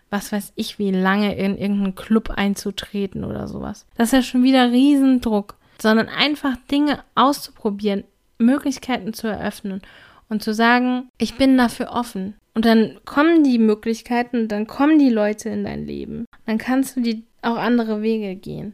was 0.09 0.31
weiß 0.31 0.53
ich, 0.55 0.79
wie 0.79 0.93
lange 0.93 1.35
in 1.35 1.59
irgendeinen 1.59 1.97
Club 1.97 2.31
einzutreten 2.31 3.25
oder 3.25 3.49
sowas. 3.49 3.87
Das 3.97 4.09
ist 4.09 4.13
ja 4.13 4.23
schon 4.23 4.45
wieder 4.45 4.71
Riesendruck. 4.71 5.57
Sondern 5.83 6.09
einfach 6.09 6.55
Dinge 6.71 7.01
auszuprobieren, 7.17 8.05
Möglichkeiten 8.39 9.15
zu 9.15 9.27
eröffnen 9.27 9.83
und 10.29 10.45
zu 10.45 10.55
sagen, 10.55 11.09
ich 11.19 11.35
bin 11.35 11.59
dafür 11.59 11.91
offen. 11.91 12.35
Und 12.59 12.65
dann 12.65 12.99
kommen 13.05 13.45
die 13.45 13.61
Möglichkeiten, 13.61 14.49
dann 14.49 14.67
kommen 14.67 14.99
die 14.99 15.11
Leute 15.11 15.49
in 15.49 15.63
dein 15.63 15.87
Leben. 15.87 16.25
Dann 16.45 16.59
kannst 16.59 16.97
du 16.97 17.01
die 17.01 17.23
auch 17.41 17.57
andere 17.57 18.03
Wege 18.03 18.35
gehen. 18.35 18.73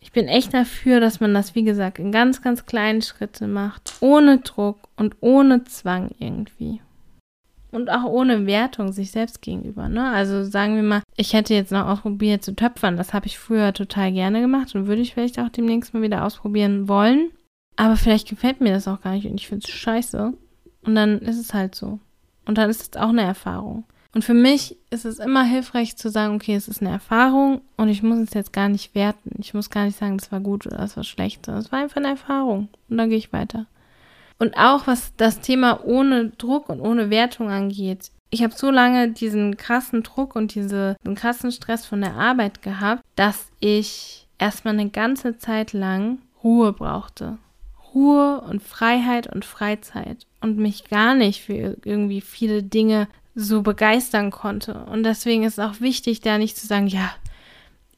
Ich 0.00 0.12
bin 0.12 0.28
echt 0.28 0.52
dafür, 0.52 1.00
dass 1.00 1.18
man 1.18 1.32
das, 1.32 1.54
wie 1.54 1.64
gesagt, 1.64 1.98
in 1.98 2.12
ganz, 2.12 2.42
ganz 2.42 2.66
kleinen 2.66 3.00
Schritten 3.00 3.54
macht. 3.54 3.94
Ohne 4.00 4.40
Druck 4.40 4.90
und 4.96 5.16
ohne 5.20 5.64
Zwang 5.64 6.10
irgendwie. 6.18 6.82
Und 7.72 7.88
auch 7.88 8.04
ohne 8.04 8.44
Wertung 8.44 8.92
sich 8.92 9.12
selbst 9.12 9.40
gegenüber. 9.40 9.88
Ne? 9.88 10.10
Also 10.10 10.44
sagen 10.44 10.76
wir 10.76 10.82
mal, 10.82 11.02
ich 11.16 11.32
hätte 11.32 11.54
jetzt 11.54 11.72
noch 11.72 11.86
ausprobiert 11.86 12.44
zu 12.44 12.54
töpfern. 12.54 12.98
Das 12.98 13.14
habe 13.14 13.28
ich 13.28 13.38
früher 13.38 13.72
total 13.72 14.12
gerne 14.12 14.42
gemacht 14.42 14.74
und 14.74 14.88
würde 14.88 15.00
ich 15.00 15.14
vielleicht 15.14 15.38
auch 15.38 15.48
demnächst 15.48 15.94
mal 15.94 16.02
wieder 16.02 16.22
ausprobieren 16.22 16.86
wollen. 16.86 17.30
Aber 17.76 17.96
vielleicht 17.96 18.28
gefällt 18.28 18.60
mir 18.60 18.74
das 18.74 18.86
auch 18.86 19.00
gar 19.00 19.14
nicht 19.14 19.24
und 19.24 19.40
ich 19.40 19.48
finde 19.48 19.64
es 19.66 19.72
scheiße. 19.72 20.34
Und 20.82 20.94
dann 20.94 21.20
ist 21.20 21.40
es 21.40 21.54
halt 21.54 21.74
so. 21.74 21.98
Und 22.46 22.58
dann 22.58 22.70
ist 22.70 22.82
es 22.82 23.00
auch 23.00 23.10
eine 23.10 23.22
Erfahrung. 23.22 23.84
Und 24.14 24.22
für 24.22 24.32
mich 24.32 24.78
ist 24.88 25.04
es 25.04 25.18
immer 25.18 25.44
hilfreich 25.44 25.96
zu 25.98 26.08
sagen, 26.08 26.36
okay, 26.36 26.54
es 26.54 26.68
ist 26.68 26.80
eine 26.80 26.90
Erfahrung 26.90 27.60
und 27.76 27.90
ich 27.90 28.02
muss 28.02 28.18
es 28.18 28.32
jetzt 28.32 28.52
gar 28.54 28.70
nicht 28.70 28.94
werten. 28.94 29.32
Ich 29.38 29.52
muss 29.52 29.68
gar 29.68 29.84
nicht 29.84 29.98
sagen, 29.98 30.16
das 30.16 30.32
war 30.32 30.40
gut 30.40 30.66
oder 30.66 30.78
das 30.78 30.96
war 30.96 31.04
schlecht. 31.04 31.46
Es 31.48 31.70
war 31.70 31.80
einfach 31.80 31.98
eine 31.98 32.08
Erfahrung. 32.08 32.68
Und 32.88 32.96
dann 32.96 33.10
gehe 33.10 33.18
ich 33.18 33.34
weiter. 33.34 33.66
Und 34.38 34.56
auch 34.56 34.86
was 34.86 35.12
das 35.16 35.40
Thema 35.40 35.84
ohne 35.84 36.30
Druck 36.30 36.70
und 36.70 36.80
ohne 36.80 37.10
Wertung 37.10 37.50
angeht. 37.50 38.10
Ich 38.30 38.42
habe 38.42 38.54
so 38.54 38.70
lange 38.70 39.10
diesen 39.10 39.58
krassen 39.58 40.02
Druck 40.02 40.34
und 40.34 40.54
diese, 40.54 40.96
diesen 41.02 41.14
krassen 41.14 41.52
Stress 41.52 41.84
von 41.84 42.00
der 42.00 42.14
Arbeit 42.14 42.62
gehabt, 42.62 43.02
dass 43.16 43.48
ich 43.60 44.26
erstmal 44.38 44.74
eine 44.74 44.88
ganze 44.88 45.36
Zeit 45.36 45.74
lang 45.74 46.18
Ruhe 46.42 46.72
brauchte. 46.72 47.36
Ruhe 47.94 48.40
und 48.40 48.62
Freiheit 48.62 49.26
und 49.32 49.44
Freizeit 49.44 50.26
und 50.46 50.58
mich 50.58 50.88
gar 50.88 51.14
nicht 51.14 51.42
für 51.42 51.76
irgendwie 51.84 52.20
viele 52.20 52.62
Dinge 52.62 53.08
so 53.34 53.62
begeistern 53.62 54.30
konnte. 54.30 54.84
Und 54.86 55.02
deswegen 55.02 55.42
ist 55.42 55.58
es 55.58 55.64
auch 55.64 55.80
wichtig, 55.80 56.20
da 56.20 56.38
nicht 56.38 56.56
zu 56.56 56.66
sagen, 56.66 56.86
ja, 56.86 57.10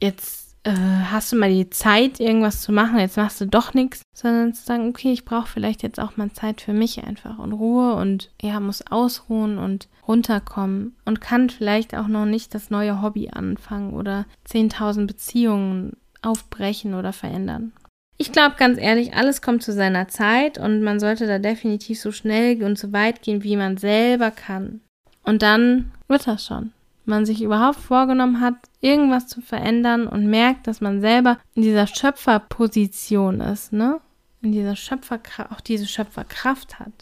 jetzt 0.00 0.56
äh, 0.64 0.72
hast 1.10 1.30
du 1.30 1.36
mal 1.36 1.50
die 1.50 1.70
Zeit, 1.70 2.18
irgendwas 2.18 2.62
zu 2.62 2.72
machen, 2.72 2.98
jetzt 2.98 3.16
machst 3.16 3.40
du 3.40 3.46
doch 3.46 3.74
nichts, 3.74 4.02
sondern 4.12 4.54
zu 4.54 4.64
sagen, 4.64 4.88
okay, 4.88 5.12
ich 5.12 5.24
brauche 5.24 5.46
vielleicht 5.46 5.82
jetzt 5.82 6.00
auch 6.00 6.16
mal 6.16 6.32
Zeit 6.32 6.60
für 6.60 6.72
mich 6.72 7.04
einfach 7.04 7.38
und 7.38 7.52
Ruhe 7.52 7.94
und 7.94 8.30
ja, 8.42 8.58
muss 8.58 8.86
ausruhen 8.90 9.58
und 9.58 9.88
runterkommen 10.06 10.96
und 11.04 11.20
kann 11.20 11.50
vielleicht 11.50 11.94
auch 11.94 12.08
noch 12.08 12.24
nicht 12.24 12.54
das 12.54 12.70
neue 12.70 13.02
Hobby 13.02 13.30
anfangen 13.30 13.92
oder 13.92 14.26
10.000 14.48 15.06
Beziehungen 15.06 15.96
aufbrechen 16.22 16.94
oder 16.94 17.12
verändern. 17.12 17.72
Ich 18.20 18.32
glaube 18.32 18.56
ganz 18.58 18.80
ehrlich, 18.80 19.14
alles 19.14 19.42
kommt 19.42 19.62
zu 19.62 19.72
seiner 19.72 20.08
Zeit 20.08 20.58
und 20.58 20.82
man 20.82 20.98
sollte 20.98 21.28
da 21.28 21.38
definitiv 21.38 22.00
so 22.00 22.10
schnell 22.10 22.62
und 22.64 22.76
so 22.76 22.92
weit 22.92 23.22
gehen, 23.22 23.44
wie 23.44 23.56
man 23.56 23.76
selber 23.76 24.32
kann. 24.32 24.80
Und 25.22 25.42
dann 25.42 25.92
wird 26.08 26.26
das 26.26 26.44
schon. 26.44 26.72
Man 27.04 27.24
sich 27.24 27.40
überhaupt 27.40 27.78
vorgenommen 27.78 28.40
hat, 28.40 28.56
irgendwas 28.80 29.28
zu 29.28 29.40
verändern 29.40 30.08
und 30.08 30.26
merkt, 30.26 30.66
dass 30.66 30.80
man 30.80 31.00
selber 31.00 31.38
in 31.54 31.62
dieser 31.62 31.86
Schöpferposition 31.86 33.40
ist, 33.40 33.72
ne? 33.72 34.00
In 34.42 34.52
dieser 34.52 34.76
Schöpferkraft, 34.76 35.52
auch 35.52 35.60
diese 35.60 35.86
Schöpferkraft 35.86 36.80
hat. 36.80 36.92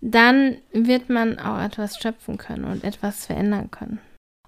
Dann 0.00 0.56
wird 0.72 1.10
man 1.10 1.38
auch 1.38 1.62
etwas 1.62 1.98
schöpfen 1.98 2.38
können 2.38 2.64
und 2.64 2.84
etwas 2.84 3.26
verändern 3.26 3.70
können. 3.70 4.00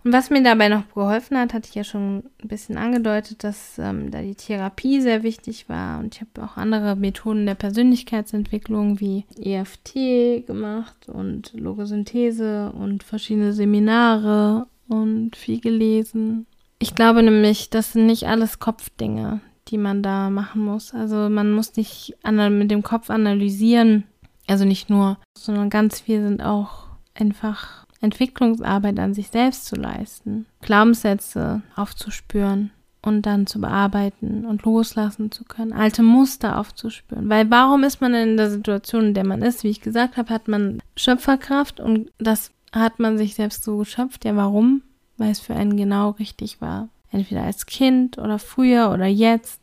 Und 0.06 0.12
was 0.12 0.30
mir 0.30 0.40
dabei 0.40 0.68
noch 0.68 0.88
geholfen 0.94 1.36
hat, 1.36 1.52
hatte 1.52 1.68
ich 1.68 1.74
ja 1.74 1.82
schon 1.82 2.18
ein 2.40 2.46
bisschen 2.46 2.78
angedeutet, 2.78 3.42
dass 3.42 3.76
ähm, 3.76 4.12
da 4.12 4.22
die 4.22 4.36
Therapie 4.36 5.00
sehr 5.00 5.24
wichtig 5.24 5.68
war. 5.68 5.98
Und 5.98 6.14
ich 6.14 6.20
habe 6.20 6.46
auch 6.46 6.56
andere 6.56 6.94
Methoden 6.94 7.44
der 7.44 7.56
Persönlichkeitsentwicklung 7.56 9.00
wie 9.00 9.24
EFT 9.36 10.46
gemacht 10.46 11.08
und 11.08 11.52
Logosynthese 11.54 12.70
und 12.70 13.02
verschiedene 13.02 13.52
Seminare 13.52 14.68
und 14.86 15.34
viel 15.34 15.60
gelesen. 15.60 16.46
Ich 16.78 16.94
glaube 16.94 17.24
nämlich, 17.24 17.70
das 17.70 17.94
sind 17.94 18.06
nicht 18.06 18.28
alles 18.28 18.60
Kopfdinge, 18.60 19.40
die 19.66 19.78
man 19.78 20.04
da 20.04 20.30
machen 20.30 20.62
muss. 20.62 20.94
Also 20.94 21.28
man 21.28 21.50
muss 21.50 21.74
nicht 21.74 22.14
mit 22.22 22.70
dem 22.70 22.84
Kopf 22.84 23.10
analysieren, 23.10 24.04
also 24.46 24.66
nicht 24.66 24.88
nur, 24.88 25.18
sondern 25.36 25.68
ganz 25.68 25.98
viel 25.98 26.22
sind 26.22 26.42
auch 26.42 26.84
einfach 27.12 27.85
Entwicklungsarbeit 28.06 28.98
an 28.98 29.14
sich 29.14 29.28
selbst 29.28 29.66
zu 29.66 29.76
leisten, 29.76 30.46
Glaubenssätze 30.62 31.62
aufzuspüren 31.74 32.70
und 33.02 33.26
dann 33.26 33.46
zu 33.46 33.60
bearbeiten 33.60 34.46
und 34.46 34.64
loslassen 34.64 35.30
zu 35.30 35.44
können, 35.44 35.72
alte 35.72 36.02
Muster 36.02 36.58
aufzuspüren. 36.58 37.28
Weil 37.28 37.50
warum 37.50 37.84
ist 37.84 38.00
man 38.00 38.14
in 38.14 38.36
der 38.36 38.50
Situation, 38.50 39.06
in 39.06 39.14
der 39.14 39.26
man 39.26 39.42
ist? 39.42 39.64
Wie 39.64 39.70
ich 39.70 39.80
gesagt 39.80 40.16
habe, 40.16 40.32
hat 40.32 40.48
man 40.48 40.80
Schöpferkraft 40.96 41.80
und 41.80 42.10
das 42.18 42.50
hat 42.72 42.98
man 42.98 43.18
sich 43.18 43.34
selbst 43.34 43.64
so 43.64 43.78
geschöpft. 43.78 44.24
Ja, 44.24 44.36
warum? 44.36 44.82
Weil 45.16 45.30
es 45.30 45.40
für 45.40 45.54
einen 45.54 45.76
genau 45.76 46.10
richtig 46.10 46.60
war. 46.60 46.88
Entweder 47.10 47.42
als 47.42 47.66
Kind 47.66 48.18
oder 48.18 48.38
früher 48.38 48.90
oder 48.92 49.06
jetzt. 49.06 49.60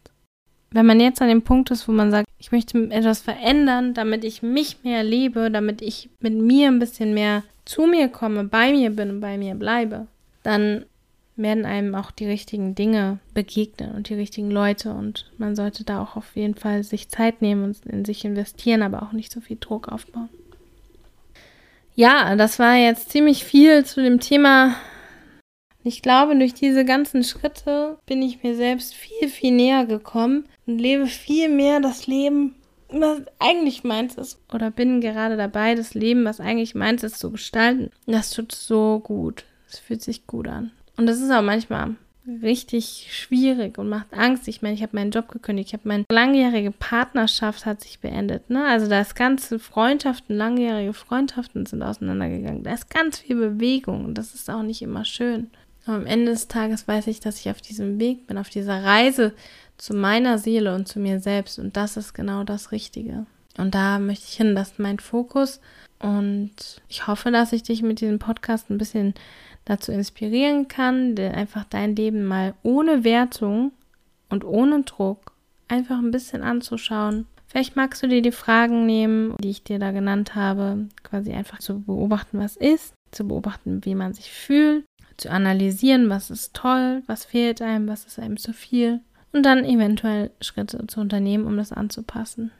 Wenn 0.71 0.85
man 0.85 0.99
jetzt 0.99 1.21
an 1.21 1.27
dem 1.27 1.43
Punkt 1.43 1.69
ist, 1.69 1.87
wo 1.87 1.91
man 1.91 2.11
sagt, 2.11 2.27
ich 2.39 2.51
möchte 2.51 2.89
etwas 2.91 3.21
verändern, 3.21 3.93
damit 3.93 4.23
ich 4.23 4.41
mich 4.41 4.83
mehr 4.83 5.03
lebe, 5.03 5.51
damit 5.51 5.81
ich 5.81 6.09
mit 6.19 6.33
mir 6.33 6.69
ein 6.69 6.79
bisschen 6.79 7.13
mehr 7.13 7.43
zu 7.65 7.85
mir 7.85 8.09
komme, 8.09 8.43
bei 8.43 8.71
mir 8.71 8.91
bin 8.91 9.09
und 9.09 9.19
bei 9.21 9.37
mir 9.37 9.55
bleibe, 9.55 10.07
dann 10.43 10.85
werden 11.35 11.65
einem 11.65 11.95
auch 11.95 12.11
die 12.11 12.27
richtigen 12.27 12.75
Dinge 12.75 13.19
begegnen 13.33 13.95
und 13.95 14.09
die 14.09 14.13
richtigen 14.13 14.51
Leute 14.51 14.93
und 14.93 15.31
man 15.37 15.55
sollte 15.55 15.83
da 15.83 16.01
auch 16.01 16.15
auf 16.15 16.35
jeden 16.35 16.55
Fall 16.55 16.83
sich 16.83 17.09
Zeit 17.09 17.41
nehmen 17.41 17.63
und 17.63 17.85
in 17.85 18.05
sich 18.05 18.23
investieren, 18.23 18.83
aber 18.83 19.01
auch 19.01 19.13
nicht 19.13 19.31
so 19.31 19.41
viel 19.41 19.57
Druck 19.59 19.87
aufbauen. 19.87 20.29
Ja, 21.95 22.35
das 22.35 22.59
war 22.59 22.75
jetzt 22.75 23.11
ziemlich 23.11 23.43
viel 23.43 23.85
zu 23.85 24.01
dem 24.01 24.19
Thema. 24.19 24.75
Ich 25.83 26.01
glaube, 26.01 26.37
durch 26.37 26.53
diese 26.53 26.85
ganzen 26.85 27.23
Schritte 27.23 27.97
bin 28.05 28.21
ich 28.21 28.41
mir 28.41 28.55
selbst 28.55 28.93
viel, 28.95 29.27
viel 29.27 29.51
näher 29.51 29.85
gekommen 29.85 30.45
und 30.65 30.79
lebe 30.79 31.07
viel 31.07 31.49
mehr 31.49 31.79
das 31.81 32.07
Leben, 32.07 32.55
was 33.01 33.21
eigentlich 33.39 33.83
meins 33.83 34.15
ist. 34.15 34.39
Oder 34.53 34.71
bin 34.71 35.01
gerade 35.01 35.37
dabei, 35.37 35.75
das 35.75 35.93
Leben, 35.93 36.25
was 36.25 36.39
eigentlich 36.39 36.75
meins 36.75 37.03
ist, 37.03 37.19
zu 37.19 37.31
gestalten. 37.31 37.89
Das 38.05 38.31
tut 38.31 38.51
so 38.51 38.99
gut. 38.99 39.45
Es 39.69 39.79
fühlt 39.79 40.01
sich 40.01 40.27
gut 40.27 40.47
an. 40.47 40.71
Und 40.97 41.07
das 41.07 41.19
ist 41.19 41.31
auch 41.31 41.41
manchmal 41.41 41.95
richtig 42.41 43.07
schwierig 43.11 43.77
und 43.77 43.89
macht 43.89 44.13
Angst. 44.13 44.47
Ich 44.47 44.61
meine, 44.61 44.75
ich 44.75 44.81
habe 44.81 44.95
meinen 44.95 45.11
Job 45.11 45.27
gekündigt, 45.27 45.69
ich 45.69 45.73
habe 45.73 45.87
meine 45.87 46.05
langjährige 46.09 46.71
Partnerschaft 46.71 47.65
hat 47.65 47.81
sich 47.81 47.99
beendet. 47.99 48.49
Ne? 48.49 48.65
Also 48.65 48.87
da 48.87 49.01
ist 49.01 49.15
ganze 49.15 49.59
Freundschaften, 49.59 50.35
langjährige 50.35 50.93
Freundschaften 50.93 51.65
sind 51.65 51.83
auseinandergegangen. 51.83 52.63
Da 52.63 52.73
ist 52.73 52.89
ganz 52.89 53.19
viel 53.19 53.35
Bewegung 53.35 54.05
und 54.05 54.17
das 54.17 54.33
ist 54.33 54.49
auch 54.49 54.63
nicht 54.63 54.81
immer 54.81 55.05
schön. 55.05 55.51
Aber 55.85 55.97
am 55.97 56.05
Ende 56.05 56.31
des 56.31 56.47
Tages 56.47 56.87
weiß 56.87 57.07
ich, 57.07 57.19
dass 57.19 57.39
ich 57.39 57.49
auf 57.49 57.61
diesem 57.61 57.99
Weg 57.99 58.27
bin, 58.27 58.37
auf 58.37 58.49
dieser 58.49 58.83
Reise 58.83 59.33
zu 59.77 59.93
meiner 59.93 60.37
Seele 60.37 60.75
und 60.75 60.87
zu 60.87 60.99
mir 60.99 61.19
selbst 61.19 61.59
und 61.59 61.75
das 61.75 61.97
ist 61.97 62.13
genau 62.13 62.43
das 62.43 62.71
Richtige. 62.71 63.25
Und 63.57 63.75
da 63.75 63.99
möchte 63.99 64.25
ich 64.27 64.35
hin, 64.35 64.55
das 64.55 64.71
ist 64.71 64.79
mein 64.79 64.99
Fokus 64.99 65.59
und 65.99 66.51
ich 66.89 67.07
hoffe, 67.07 67.31
dass 67.31 67.53
ich 67.53 67.63
dich 67.63 67.81
mit 67.81 68.01
diesem 68.01 68.19
Podcast 68.19 68.69
ein 68.69 68.77
bisschen 68.77 69.13
dazu 69.65 69.91
inspirieren 69.91 70.67
kann, 70.67 71.17
einfach 71.17 71.63
dein 71.65 71.95
Leben 71.95 72.25
mal 72.25 72.53
ohne 72.63 73.03
Wertung 73.03 73.71
und 74.29 74.43
ohne 74.43 74.83
Druck 74.83 75.31
einfach 75.67 75.97
ein 75.97 76.11
bisschen 76.11 76.43
anzuschauen. 76.43 77.25
Vielleicht 77.47 77.75
magst 77.75 78.01
du 78.01 78.07
dir 78.07 78.21
die 78.21 78.31
Fragen 78.31 78.85
nehmen, 78.85 79.35
die 79.39 79.51
ich 79.51 79.63
dir 79.63 79.79
da 79.79 79.91
genannt 79.91 80.33
habe, 80.33 80.87
quasi 81.03 81.33
einfach 81.33 81.59
zu 81.59 81.81
beobachten, 81.81 82.39
was 82.39 82.57
ist, 82.57 82.93
zu 83.11 83.27
beobachten, 83.27 83.85
wie 83.85 83.95
man 83.95 84.13
sich 84.13 84.31
fühlt, 84.31 84.85
zu 85.17 85.29
analysieren, 85.29 86.09
was 86.09 86.29
ist 86.29 86.53
toll, 86.53 87.03
was 87.07 87.25
fehlt 87.25 87.61
einem, 87.61 87.87
was 87.87 88.05
ist 88.05 88.19
einem 88.19 88.37
zu 88.37 88.53
viel 88.53 89.01
und 89.31 89.43
dann 89.43 89.65
eventuell 89.65 90.31
Schritte 90.41 90.85
zu 90.87 90.99
unternehmen, 90.99 91.45
um 91.45 91.57
das 91.57 91.71
anzupassen. 91.71 92.51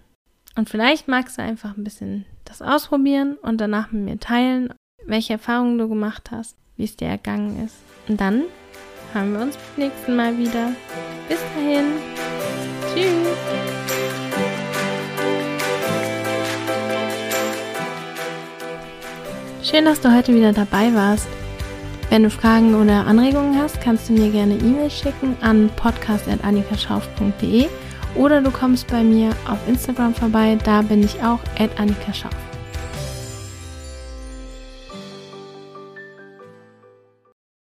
Und 0.56 0.70
vielleicht 0.70 1.08
magst 1.08 1.38
du 1.38 1.42
einfach 1.42 1.78
ein 1.78 1.84
bisschen 1.84 2.26
das 2.46 2.62
ausprobieren 2.62 3.38
und 3.42 3.60
danach 3.60 3.92
mit 3.92 4.04
mir 4.04 4.20
teilen, 4.20 4.74
welche 5.06 5.34
Erfahrungen 5.34 5.78
du 5.78 5.90
gemacht 5.90 6.32
hast 6.32 6.58
wie 6.78 6.84
es 6.86 6.96
dir 6.96 7.08
ergangen 7.08 7.64
ist. 7.66 7.76
Und 8.08 8.20
dann 8.20 8.44
hören 9.14 9.34
wir 9.34 9.42
uns 9.42 9.58
beim 9.58 9.86
nächsten 9.86 10.16
Mal 10.16 10.38
wieder. 10.38 10.72
Bis 11.30 11.40
dahin. 11.56 11.86
Tschüss. 12.94 13.28
Schön, 19.64 19.86
dass 19.86 20.02
du 20.02 20.14
heute 20.14 20.36
wieder 20.36 20.52
dabei 20.52 20.94
warst. 20.94 21.28
Wenn 22.10 22.24
du 22.24 22.30
Fragen 22.30 22.76
oder 22.76 23.08
Anregungen 23.08 23.60
hast, 23.60 23.82
kannst 23.82 24.10
du 24.10 24.14
mir 24.14 24.30
gerne 24.30 24.56
E-Mail 24.56 24.92
schicken 24.92 25.36
an 25.42 25.70
podcast.annikaschauf.de 25.76 27.68
oder 28.16 28.42
du 28.42 28.52
kommst 28.52 28.88
bei 28.88 29.04
mir 29.04 29.32
auf 29.48 29.58
Instagram 29.68 30.14
vorbei, 30.14 30.58
da 30.64 30.82
bin 30.82 31.04
ich 31.04 31.24
auch 31.24 31.40
at 31.58 31.80
Annika 31.80 32.14
Schauf. 32.14 32.53